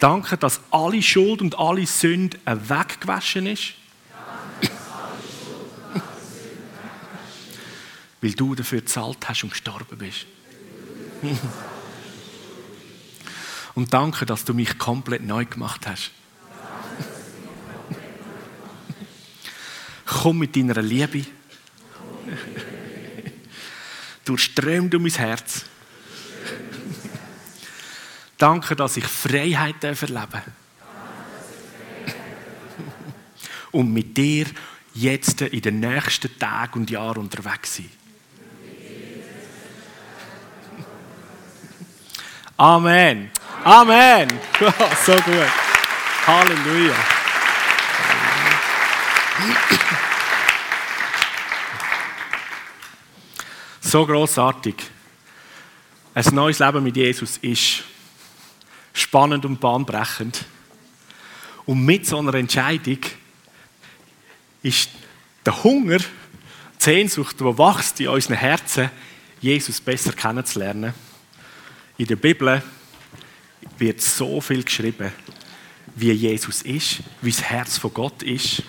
Danke, 0.00 0.38
dass 0.38 0.60
alle 0.70 1.02
Schuld 1.02 1.42
und 1.42 1.58
alle 1.58 1.86
Sünde 1.86 2.38
weggewaschen 2.46 3.46
ist. 3.46 3.74
Weil 8.22 8.32
du 8.32 8.54
dafür 8.54 8.80
gezahlt 8.80 9.28
hast 9.28 9.44
und 9.44 9.50
gestorben 9.50 9.98
bist. 9.98 10.26
und 13.74 13.92
danke, 13.92 14.24
dass 14.24 14.44
du 14.44 14.54
mich 14.54 14.78
komplett 14.78 15.22
neu 15.22 15.44
gemacht 15.44 15.86
hast. 15.86 16.10
Komm 20.06 20.38
mit 20.38 20.56
deiner 20.56 20.80
Liebe. 20.80 21.26
Du 24.24 24.36
mein 24.98 25.12
Herz. 25.12 25.64
Danke, 28.40 28.74
dass 28.74 28.96
ich 28.96 29.04
Freiheit 29.04 29.84
erleben 29.84 30.14
darf. 30.14 30.30
Und 33.70 33.92
mit 33.92 34.16
dir 34.16 34.46
jetzt 34.94 35.42
in 35.42 35.60
den 35.60 35.80
nächsten 35.80 36.38
Tagen 36.38 36.80
und 36.80 36.90
Jahren 36.90 37.18
unterwegs 37.18 37.76
sein. 37.76 37.90
Amen. 42.56 43.30
Amen. 43.62 44.28
so 45.04 45.12
gut. 45.12 45.46
Halleluja. 46.26 46.94
So 53.82 54.06
großartig. 54.06 54.76
Ein 56.14 56.34
neues 56.34 56.58
Leben 56.58 56.82
mit 56.82 56.96
Jesus 56.96 57.36
ist 57.36 57.84
spannend 59.10 59.44
und 59.44 59.58
bahnbrechend. 59.58 60.44
Und 61.66 61.84
mit 61.84 62.06
so 62.06 62.20
einer 62.20 62.32
Entscheidung 62.34 63.00
ist 64.62 64.88
der 65.44 65.64
Hunger, 65.64 65.98
die 65.98 66.04
Sehnsucht, 66.78 67.40
die 67.40 67.44
wächst 67.44 67.98
in 67.98 68.06
unseren 68.06 68.36
Herzen, 68.36 68.88
Jesus 69.40 69.80
besser 69.80 70.12
kennenzulernen. 70.12 70.94
In 71.98 72.06
der 72.06 72.14
Bibel 72.14 72.62
wird 73.78 74.00
so 74.00 74.40
viel 74.40 74.62
geschrieben, 74.62 75.10
wie 75.96 76.12
Jesus 76.12 76.62
ist, 76.62 77.00
wie 77.20 77.32
das 77.32 77.42
Herz 77.42 77.78
von 77.78 77.92
Gott 77.92 78.22
ist. 78.22 78.62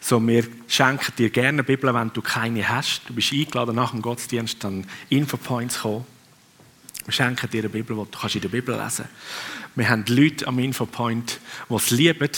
So, 0.00 0.24
wir 0.24 0.46
schenken 0.68 1.16
dir 1.18 1.30
gerne 1.30 1.48
eine 1.48 1.64
Bibel, 1.64 1.92
wenn 1.92 2.12
du 2.12 2.22
keine 2.22 2.68
hast. 2.68 3.08
Du 3.08 3.12
bist 3.12 3.32
eingeladen, 3.32 3.74
nach 3.74 3.90
dem 3.90 4.02
Gottesdienst 4.02 4.64
an 4.64 4.86
Infopoints 5.08 5.80
kommen. 5.80 6.06
Schenken 7.08 7.50
dir 7.50 7.60
eine 7.60 7.68
Bibel, 7.68 7.96
die 7.96 8.10
du 8.10 8.26
in 8.34 8.40
der 8.40 8.48
Bibel 8.48 8.74
lesen 8.74 9.04
kannst. 9.04 9.76
Wir 9.76 9.88
haben 9.88 10.04
Leute 10.08 10.46
am 10.46 10.58
Infopoint, 10.58 11.40
die 11.68 11.74
es 11.74 11.90
lieben, 11.90 12.30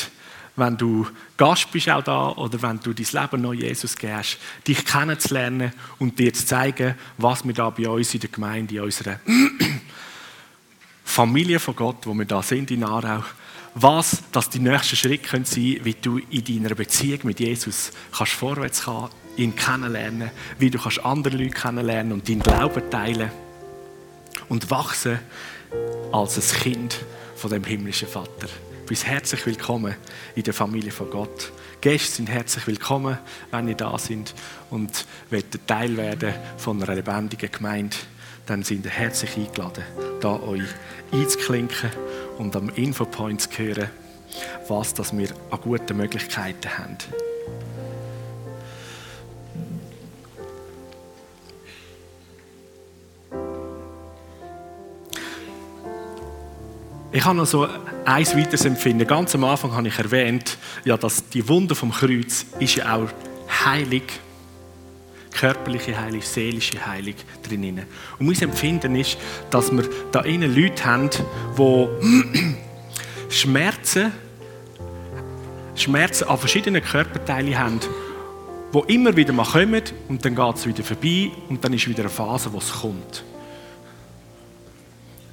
wenn 0.56 0.76
du 0.76 1.06
Gast 1.36 1.70
bist 1.72 1.88
auch 1.90 2.02
da 2.02 2.28
oder 2.30 2.62
wenn 2.62 2.78
du 2.78 2.92
dein 2.92 3.22
Leben 3.22 3.42
neu 3.42 3.54
Jesus 3.54 3.96
gehst, 3.96 4.38
dich 4.66 4.84
kennenzulernen 4.84 5.72
und 5.98 6.18
dir 6.18 6.32
zu 6.32 6.46
zeigen, 6.46 6.94
was 7.18 7.44
wir 7.44 7.54
da 7.54 7.70
bei 7.70 7.88
uns 7.88 8.14
in 8.14 8.20
der 8.20 8.30
Gemeinde, 8.30 8.76
in 8.76 8.80
unserer 8.82 9.18
Familie 11.04 11.58
von 11.58 11.74
Gott, 11.74 12.06
wo 12.06 12.14
wir 12.14 12.24
da 12.24 12.40
sind 12.42 12.70
in 12.70 12.84
Aarau, 12.84 13.24
was 13.74 14.22
dass 14.30 14.48
die 14.48 14.60
nächsten 14.60 14.94
Schritte 14.94 15.28
können 15.28 15.44
sein, 15.44 15.80
wie 15.82 15.94
du 16.00 16.18
in 16.18 16.44
deiner 16.44 16.76
Beziehung 16.76 17.20
mit 17.24 17.40
Jesus 17.40 17.90
kannst 18.16 18.34
vorwärts 18.34 18.84
gehen, 18.84 19.08
ihn 19.36 19.56
kennenlernen, 19.56 20.30
wie 20.60 20.70
du 20.70 20.78
kannst 20.78 21.04
andere 21.04 21.36
Leute 21.36 21.50
kennenlernen 21.50 22.12
und 22.12 22.28
deinen 22.28 22.40
Glauben 22.40 22.88
teilen 22.90 23.43
und 24.48 24.70
wachsen 24.70 25.18
als 26.12 26.36
ein 26.36 26.60
Kind 26.60 26.96
von 27.36 27.50
dem 27.50 27.64
himmlischen 27.64 28.08
Vater. 28.08 28.48
Du 28.84 28.88
bist 28.88 29.06
herzlich 29.06 29.44
willkommen 29.46 29.94
in 30.34 30.42
der 30.42 30.54
Familie 30.54 30.92
von 30.92 31.10
Gott. 31.10 31.52
Gäste 31.80 32.16
sind 32.16 32.28
herzlich 32.28 32.66
willkommen, 32.66 33.18
wenn 33.50 33.68
ihr 33.68 33.74
da 33.74 33.98
sind 33.98 34.34
und 34.70 35.06
wollt 35.30 35.66
Teil 35.66 35.96
werden 35.96 36.34
von 36.56 36.82
einer 36.82 36.94
lebendigen 36.94 37.50
Gemeinde. 37.50 37.96
Dann 38.46 38.62
sind 38.62 38.84
ihr 38.84 38.90
herzlich 38.90 39.36
eingeladen, 39.36 39.84
da 40.20 40.38
euch 40.40 40.62
einzuklinken 41.12 41.90
und 42.38 42.54
am 42.56 42.68
Infopoint 42.70 43.40
zu 43.40 43.50
hören, 43.58 43.90
was 44.68 44.94
das 44.94 45.16
wir 45.16 45.28
an 45.50 45.60
guten 45.62 45.96
Möglichkeiten 45.96 46.78
haben. 46.78 46.98
Ich 57.14 57.24
habe 57.24 57.36
noch 57.36 57.46
so 57.46 57.68
ein 58.04 58.26
weiteres 58.26 58.64
Empfinden. 58.64 59.06
Ganz 59.06 59.36
am 59.36 59.44
Anfang 59.44 59.72
habe 59.72 59.86
ich 59.86 59.96
erwähnt, 59.96 60.58
ja, 60.84 60.96
dass 60.96 61.28
die 61.28 61.48
Wunde 61.48 61.76
vom 61.76 61.92
Kreuz 61.92 62.44
ist 62.58 62.74
ja 62.74 62.96
auch 62.96 63.08
heilig, 63.64 64.02
körperliche 65.30 65.96
Heilung, 65.96 66.22
seelische 66.22 66.84
Heilung 66.84 67.14
drin. 67.48 67.82
Und 68.18 68.26
mein 68.26 68.42
Empfinden 68.42 68.96
ist, 68.96 69.16
dass 69.50 69.70
wir 69.70 69.88
da 70.10 70.22
innen 70.22 70.56
Leute 70.56 70.84
haben, 70.84 71.08
die 71.56 72.56
Schmerzen, 73.30 74.10
Schmerzen 75.76 76.24
an 76.26 76.36
verschiedenen 76.36 76.82
Körperteilen 76.82 77.56
haben, 77.56 77.78
die 78.74 78.92
immer 78.92 79.14
wieder 79.14 79.32
mal 79.32 79.46
kommen 79.46 79.82
und 80.08 80.24
dann 80.24 80.34
geht 80.34 80.56
es 80.56 80.66
wieder 80.66 80.82
vorbei 80.82 81.30
und 81.48 81.62
dann 81.62 81.74
ist 81.74 81.86
wieder 81.86 82.00
eine 82.00 82.10
Phase, 82.10 82.52
wo 82.52 82.58
es 82.58 82.72
kommt. 82.72 83.22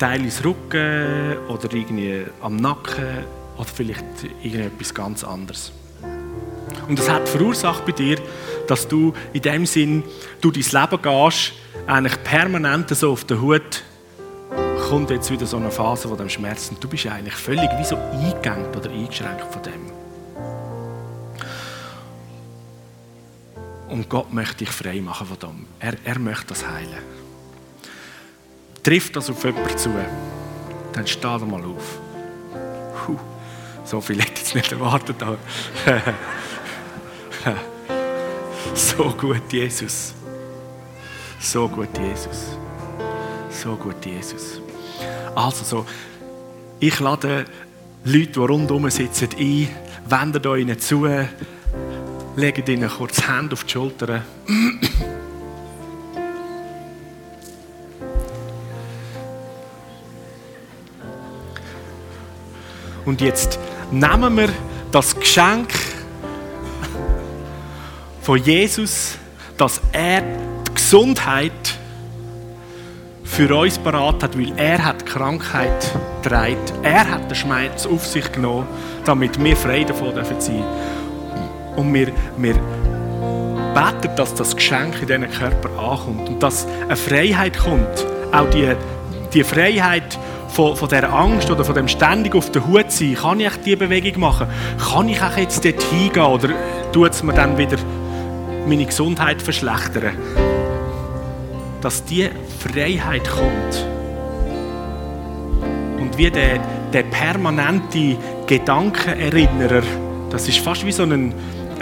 Teil 0.02 0.22
ins 0.24 0.44
Rücken 0.44 1.38
oder 1.48 1.72
irgendwie 1.72 2.26
am 2.42 2.56
Nacken 2.56 3.24
oder 3.56 3.68
vielleicht 3.68 4.04
irgendetwas 4.42 4.96
ganz 4.96 5.24
anderes. 5.24 5.72
Und 6.88 6.98
das 6.98 7.08
hat 7.08 7.30
verursacht 7.30 7.86
bei 7.86 7.92
dir, 7.92 8.18
dass 8.66 8.88
du 8.88 9.14
in 9.32 9.44
dem 9.44 9.68
Sinn 9.68 10.04
durch 10.42 10.72
dein 10.72 10.90
Leben 10.90 11.02
gehst, 11.04 11.54
eigentlich 11.86 12.24
permanent 12.24 12.90
so 12.90 13.12
auf 13.12 13.26
der 13.26 13.40
Hut, 13.40 13.84
kommt 14.90 15.12
jetzt 15.12 15.30
wieder 15.30 15.46
so 15.46 15.58
eine 15.58 15.70
Phase 15.70 16.08
von 16.08 16.18
dem 16.18 16.30
Schmerz 16.30 16.70
und 16.70 16.84
du 16.84 16.88
bist 16.88 17.06
eigentlich 17.06 17.36
völlig 17.36 17.70
wie 17.78 17.86
so 17.86 17.96
eingegangen 17.96 18.74
oder 18.76 18.90
eingeschränkt 18.90 19.54
von 19.54 19.62
dem. 19.62 19.92
Und 23.88 24.10
Gott 24.10 24.34
möchte 24.34 24.66
dich 24.66 24.72
frei 24.72 25.00
machen 25.00 25.28
von 25.28 25.38
dem. 25.38 25.68
Er, 25.80 25.94
er 26.04 26.18
möchte 26.18 26.48
das 26.48 26.68
heilen 26.68 27.21
trifft 28.84 29.16
das 29.16 29.30
auf 29.30 29.44
jemanden 29.44 29.78
zu, 29.78 29.90
dann 30.94 31.08
steh 31.08 31.22
da 31.22 31.38
mal 31.40 31.64
auf. 31.64 32.00
Puh, 33.06 33.18
so 33.84 34.02
viel 34.02 34.20
hätte 34.22 34.34
ich 34.34 34.40
jetzt 34.40 34.56
nicht 34.56 34.72
erwartet. 34.72 35.18
so 38.74 39.10
gut, 39.12 39.52
Jesus. 39.52 40.14
So 41.40 41.68
gut, 41.68 41.98
Jesus. 41.98 42.58
So 43.50 43.76
gut, 43.76 44.06
Jesus. 44.06 44.62
Also 45.36 45.64
so, 45.64 45.86
ich 46.80 47.00
lade 47.00 47.46
Leute, 48.04 48.32
die 48.32 48.40
rundherum 48.40 48.90
sitzen, 48.90 49.30
ein, 49.38 49.70
wendet 50.08 50.46
euch 50.48 50.62
ihnen 50.62 50.80
zu, 50.80 51.08
legt 52.36 52.70
ihnen 52.70 52.90
kurz 52.90 53.18
die 53.18 53.28
Hände 53.28 53.54
auf 53.54 53.64
die 53.64 53.72
Schultern. 53.72 54.24
Und 63.06 63.22
jetzt 63.22 63.60
nehmen 63.92 64.38
wir 64.38 64.50
das 64.92 65.18
Geschenk 65.20 65.70
von 68.22 68.38
Jesus, 68.38 69.18
dass 69.58 69.82
er 69.92 70.22
die 70.22 70.74
Gesundheit 70.74 71.52
für 73.24 73.56
uns 73.56 73.78
parat 73.80 74.24
hat, 74.24 74.38
weil 74.38 74.52
er 74.58 74.84
hat 74.84 75.02
die 75.02 75.06
Krankheit 75.06 75.92
getragen. 76.22 76.58
Er 76.84 77.10
hat 77.10 77.30
den 77.30 77.36
Schmerz 77.36 77.86
auf 77.86 78.06
sich 78.06 78.30
genommen, 78.32 78.68
damit 79.06 79.42
wir 79.42 79.56
frei 79.56 79.84
davon 79.84 80.14
sein 80.14 80.26
dürfen. 80.26 80.64
Und 81.78 81.94
wir, 81.94 82.12
wir 82.38 82.54
beten, 83.74 84.16
dass 84.18 84.36
das 84.36 84.56
Geschenk 84.56 85.02
in 85.02 85.08
diesen 85.08 85.32
Körper 85.32 85.70
ankommt 85.80 86.28
und 86.28 86.44
dass 86.44 86.68
eine 86.84 86.98
Freiheit 86.98 87.58
kommt. 87.58 88.06
Auch 88.32 88.50
die, 88.50 88.76
die 89.34 89.44
Freiheit, 89.44 90.20
von, 90.52 90.76
von 90.76 90.90
dieser 90.90 91.12
Angst 91.14 91.50
oder 91.50 91.64
von 91.64 91.76
dem 91.76 91.88
ständig 91.88 92.36
auf 92.36 92.52
der 92.52 92.68
Hut 92.68 92.92
sein, 92.92 93.16
kann 93.16 93.40
ich 93.40 93.56
diese 93.64 93.78
Bewegung 93.78 94.20
machen? 94.20 94.48
Kann 94.78 95.10
ich 95.10 95.22
auch 95.22 95.38
jetzt 95.38 95.64
dort 95.64 95.82
hingehen 95.84 96.24
oder 96.24 96.50
tut 96.92 97.12
es 97.12 97.24
mir 97.24 97.34
dann 97.34 97.58
wieder 97.58 97.78
meine 98.68 98.86
Gesundheit 98.86 99.42
verschlechtern? 99.42 100.18
Dass 101.82 102.04
diese 102.04 102.32
Freiheit 102.60 103.28
kommt 103.30 103.86
und 106.00 106.18
wie 106.18 106.30
der, 106.30 106.60
der 106.92 107.04
permanente 107.04 108.18
Gedankenerinnerer, 108.46 109.84
das 110.30 110.48
ist 110.48 110.60
fast 110.60 110.86
wie 110.86 110.92
so 110.92 111.04
ein, 111.04 111.34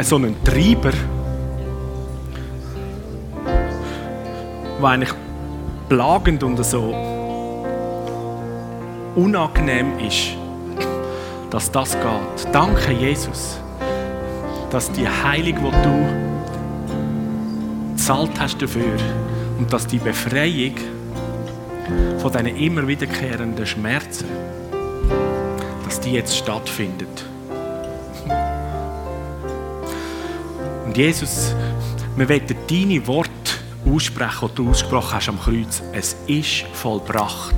so 0.02 0.18
ein 0.18 0.36
Treiber, 0.44 0.92
der 4.82 4.90
eigentlich 4.90 5.14
plagend 5.90 6.44
und 6.44 6.64
so 6.64 7.19
unangenehm 9.16 10.00
ist, 10.00 10.36
dass 11.50 11.72
das 11.72 11.94
geht. 11.94 12.54
Danke, 12.54 12.92
Jesus, 12.92 13.60
dass 14.70 14.92
die 14.92 15.08
Heilung, 15.08 15.56
die 15.56 15.72
du 15.84 16.06
zahlt 17.96 18.40
hast 18.40 18.62
dafür 18.62 18.98
und 19.58 19.72
dass 19.74 19.88
die 19.88 20.00
Befreiung 20.00 20.76
von 22.20 22.32
diesen 22.32 22.56
immer 22.58 22.88
wiederkehrenden 22.88 23.66
Schmerzen, 23.66 24.26
dass 25.86 26.00
die 26.00 26.12
jetzt 26.14 26.38
stattfindet. 26.38 27.26
Und 30.86 30.98
Jesus, 30.98 31.54
wir 32.16 32.30
wollen 32.30 32.42
deine 32.68 33.08
Worte 33.08 33.32
aussprechen, 33.86 34.50
die 34.52 34.56
du 34.56 34.70
ausgesprochen 34.70 35.14
hast 35.16 35.30
am 35.30 35.40
Kreuz. 35.40 35.82
Es 35.94 36.16
ist 36.28 36.66
vollbracht. 36.74 37.56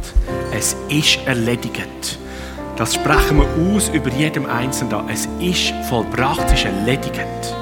Es 0.51 0.75
ist 0.89 1.19
erledigt. 1.25 2.19
Das 2.75 2.95
sprechen 2.95 3.37
wir 3.37 3.75
aus 3.75 3.89
über 3.89 4.09
jedem 4.11 4.45
Einzelnen. 4.45 5.09
Es 5.09 5.27
ist 5.39 5.73
vollbracht, 5.89 6.45
es 6.47 6.53
ist 6.53 6.65
erledigt. 6.65 7.55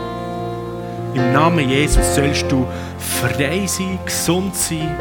Im 1.14 1.34
Namen 1.34 1.70
Jesus 1.70 2.16
sollst 2.16 2.52
du 2.52 2.66
frei 3.00 3.66
sein, 3.66 3.98
gesund 4.06 4.56
sein, 4.56 4.96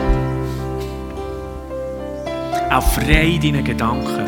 auch 2.71 2.83
frei 2.83 3.27
in 3.27 3.41
deinen 3.41 3.65
Gedanken 3.65 4.27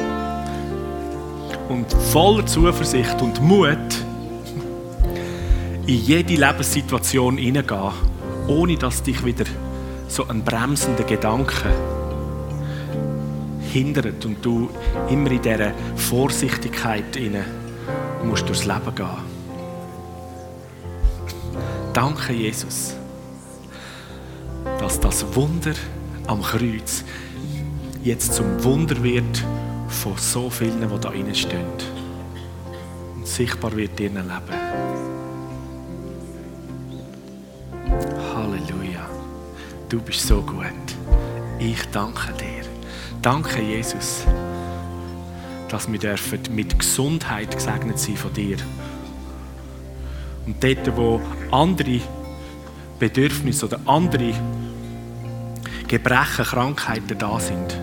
und 1.69 1.93
voller 2.13 2.45
Zuversicht 2.45 3.21
und 3.23 3.41
Mut 3.41 3.79
in 5.87 5.97
jede 6.05 6.35
Lebenssituation 6.35 7.39
hineingehen, 7.39 7.93
ohne 8.51 8.77
dass 8.77 9.03
dich 9.03 9.25
wieder 9.25 9.45
so 10.09 10.27
ein 10.27 10.45
bremsender 10.45 11.05
Gedanke 11.05 11.71
hindert 13.73 14.25
und 14.25 14.45
du 14.45 14.69
immer 15.09 15.31
in 15.31 15.41
dieser 15.41 15.73
Vorsichtigkeit 15.95 17.17
musst 18.25 18.49
durchs 18.49 18.65
Leben 18.65 18.95
gehen. 18.95 19.07
Danke, 21.93 22.33
Jesus, 22.33 22.95
dass 24.81 24.99
das 24.99 25.25
Wunder 25.37 25.75
am 26.27 26.43
Kreuz 26.43 27.05
jetzt 28.03 28.35
zum 28.35 28.63
Wunder 28.65 29.01
wird 29.03 29.45
von 29.89 30.17
so 30.17 30.51
vielen, 30.51 30.81
die 30.81 31.01
da 31.01 31.35
stehen. 31.35 31.67
Und 33.15 33.27
sichtbar 33.27 33.77
wird 33.77 33.99
in 34.01 34.17
ihrem 34.17 34.29
Leben. 34.29 35.00
Du 39.91 40.01
bist 40.01 40.25
so 40.25 40.41
gut. 40.41 40.67
Ich 41.59 41.85
danke 41.91 42.33
dir. 42.35 42.65
Danke, 43.21 43.61
Jesus, 43.61 44.25
dass 45.69 45.91
wir 45.91 45.99
dürfen 45.99 46.39
mit 46.55 46.79
Gesundheit 46.79 47.51
gesegnet 47.57 47.99
sein 47.99 48.17
von 48.17 48.33
dir. 48.33 48.57
Und 50.47 50.63
dort, 50.63 50.97
wo 50.97 51.21
andere 51.51 52.01
Bedürfnisse 53.01 53.67
oder 53.67 53.81
andere 53.85 54.33
Gebrechen, 55.89 56.45
Krankheiten 56.45 57.19
da 57.19 57.41
sind, 57.41 57.77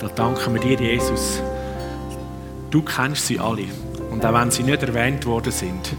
da 0.00 0.08
danken 0.08 0.52
wir 0.52 0.60
dir, 0.60 0.78
Jesus. 0.78 1.40
Du 2.70 2.82
kennst 2.82 3.26
sie 3.26 3.40
alle. 3.40 3.64
Und 4.10 4.22
auch 4.26 4.34
wenn 4.34 4.50
sie 4.50 4.64
nicht 4.64 4.82
erwähnt 4.82 5.24
worden 5.24 5.52
sind. 5.52 5.96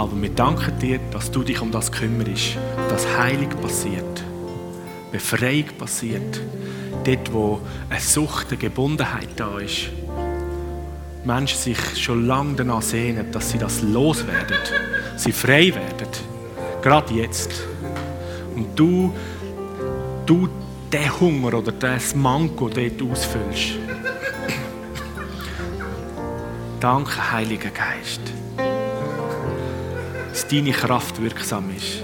Aber 0.00 0.22
wir 0.22 0.30
danken 0.30 0.78
dir, 0.78 0.98
dass 1.10 1.30
du 1.30 1.42
dich 1.42 1.60
um 1.60 1.70
das 1.70 1.92
kümmerst, 1.92 2.56
dass 2.88 3.06
Heilung 3.18 3.50
passiert. 3.60 4.24
Befreiung 5.12 5.66
passiert. 5.76 6.40
Dort, 7.04 7.32
wo 7.34 7.60
eine 7.90 8.00
Sucht, 8.00 8.46
eine 8.48 8.56
Gebundenheit 8.56 9.28
da 9.36 9.58
ist. 9.58 9.90
Menschen 11.22 11.58
sich 11.58 11.78
schon 12.02 12.26
lange 12.26 12.54
danach 12.54 12.80
sehnen, 12.80 13.30
dass 13.30 13.50
sie 13.50 13.58
das 13.58 13.82
loswerden, 13.82 14.56
sie 15.16 15.32
frei 15.32 15.66
werden. 15.66 16.08
Gerade 16.80 17.12
jetzt. 17.12 17.52
Und 18.56 18.68
du, 18.78 19.12
du 20.24 20.48
den 20.90 21.20
Hunger 21.20 21.58
oder 21.58 21.72
das 21.72 22.14
Manko 22.14 22.70
dort 22.70 23.02
ausfüllst. 23.02 23.78
Danke, 26.80 27.32
Heiliger 27.32 27.68
Geist, 27.68 28.22
deine 30.50 30.72
Kraft 30.72 31.20
wirksam 31.22 31.70
ist. 31.76 32.02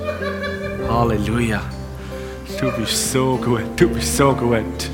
Halleluja. 0.88 1.62
Du 2.60 2.70
bist 2.72 3.12
so 3.12 3.36
gut, 3.36 3.64
du 3.76 3.88
bist 3.88 4.16
so 4.16 4.32
gut. 4.34 4.90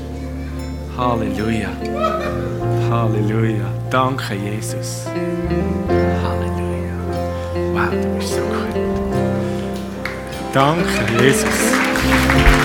Halleluja. 0.97 1.69
Halleluja. 2.89 3.65
Danke, 3.89 4.35
Jesus. 4.35 5.05
Halleluja. 6.23 6.95
Wow, 7.73 7.91
du 7.91 8.09
bist 8.17 8.33
so 8.33 8.41
gut. 8.41 8.75
Danke, 10.53 11.23
Jesus. 11.23 12.62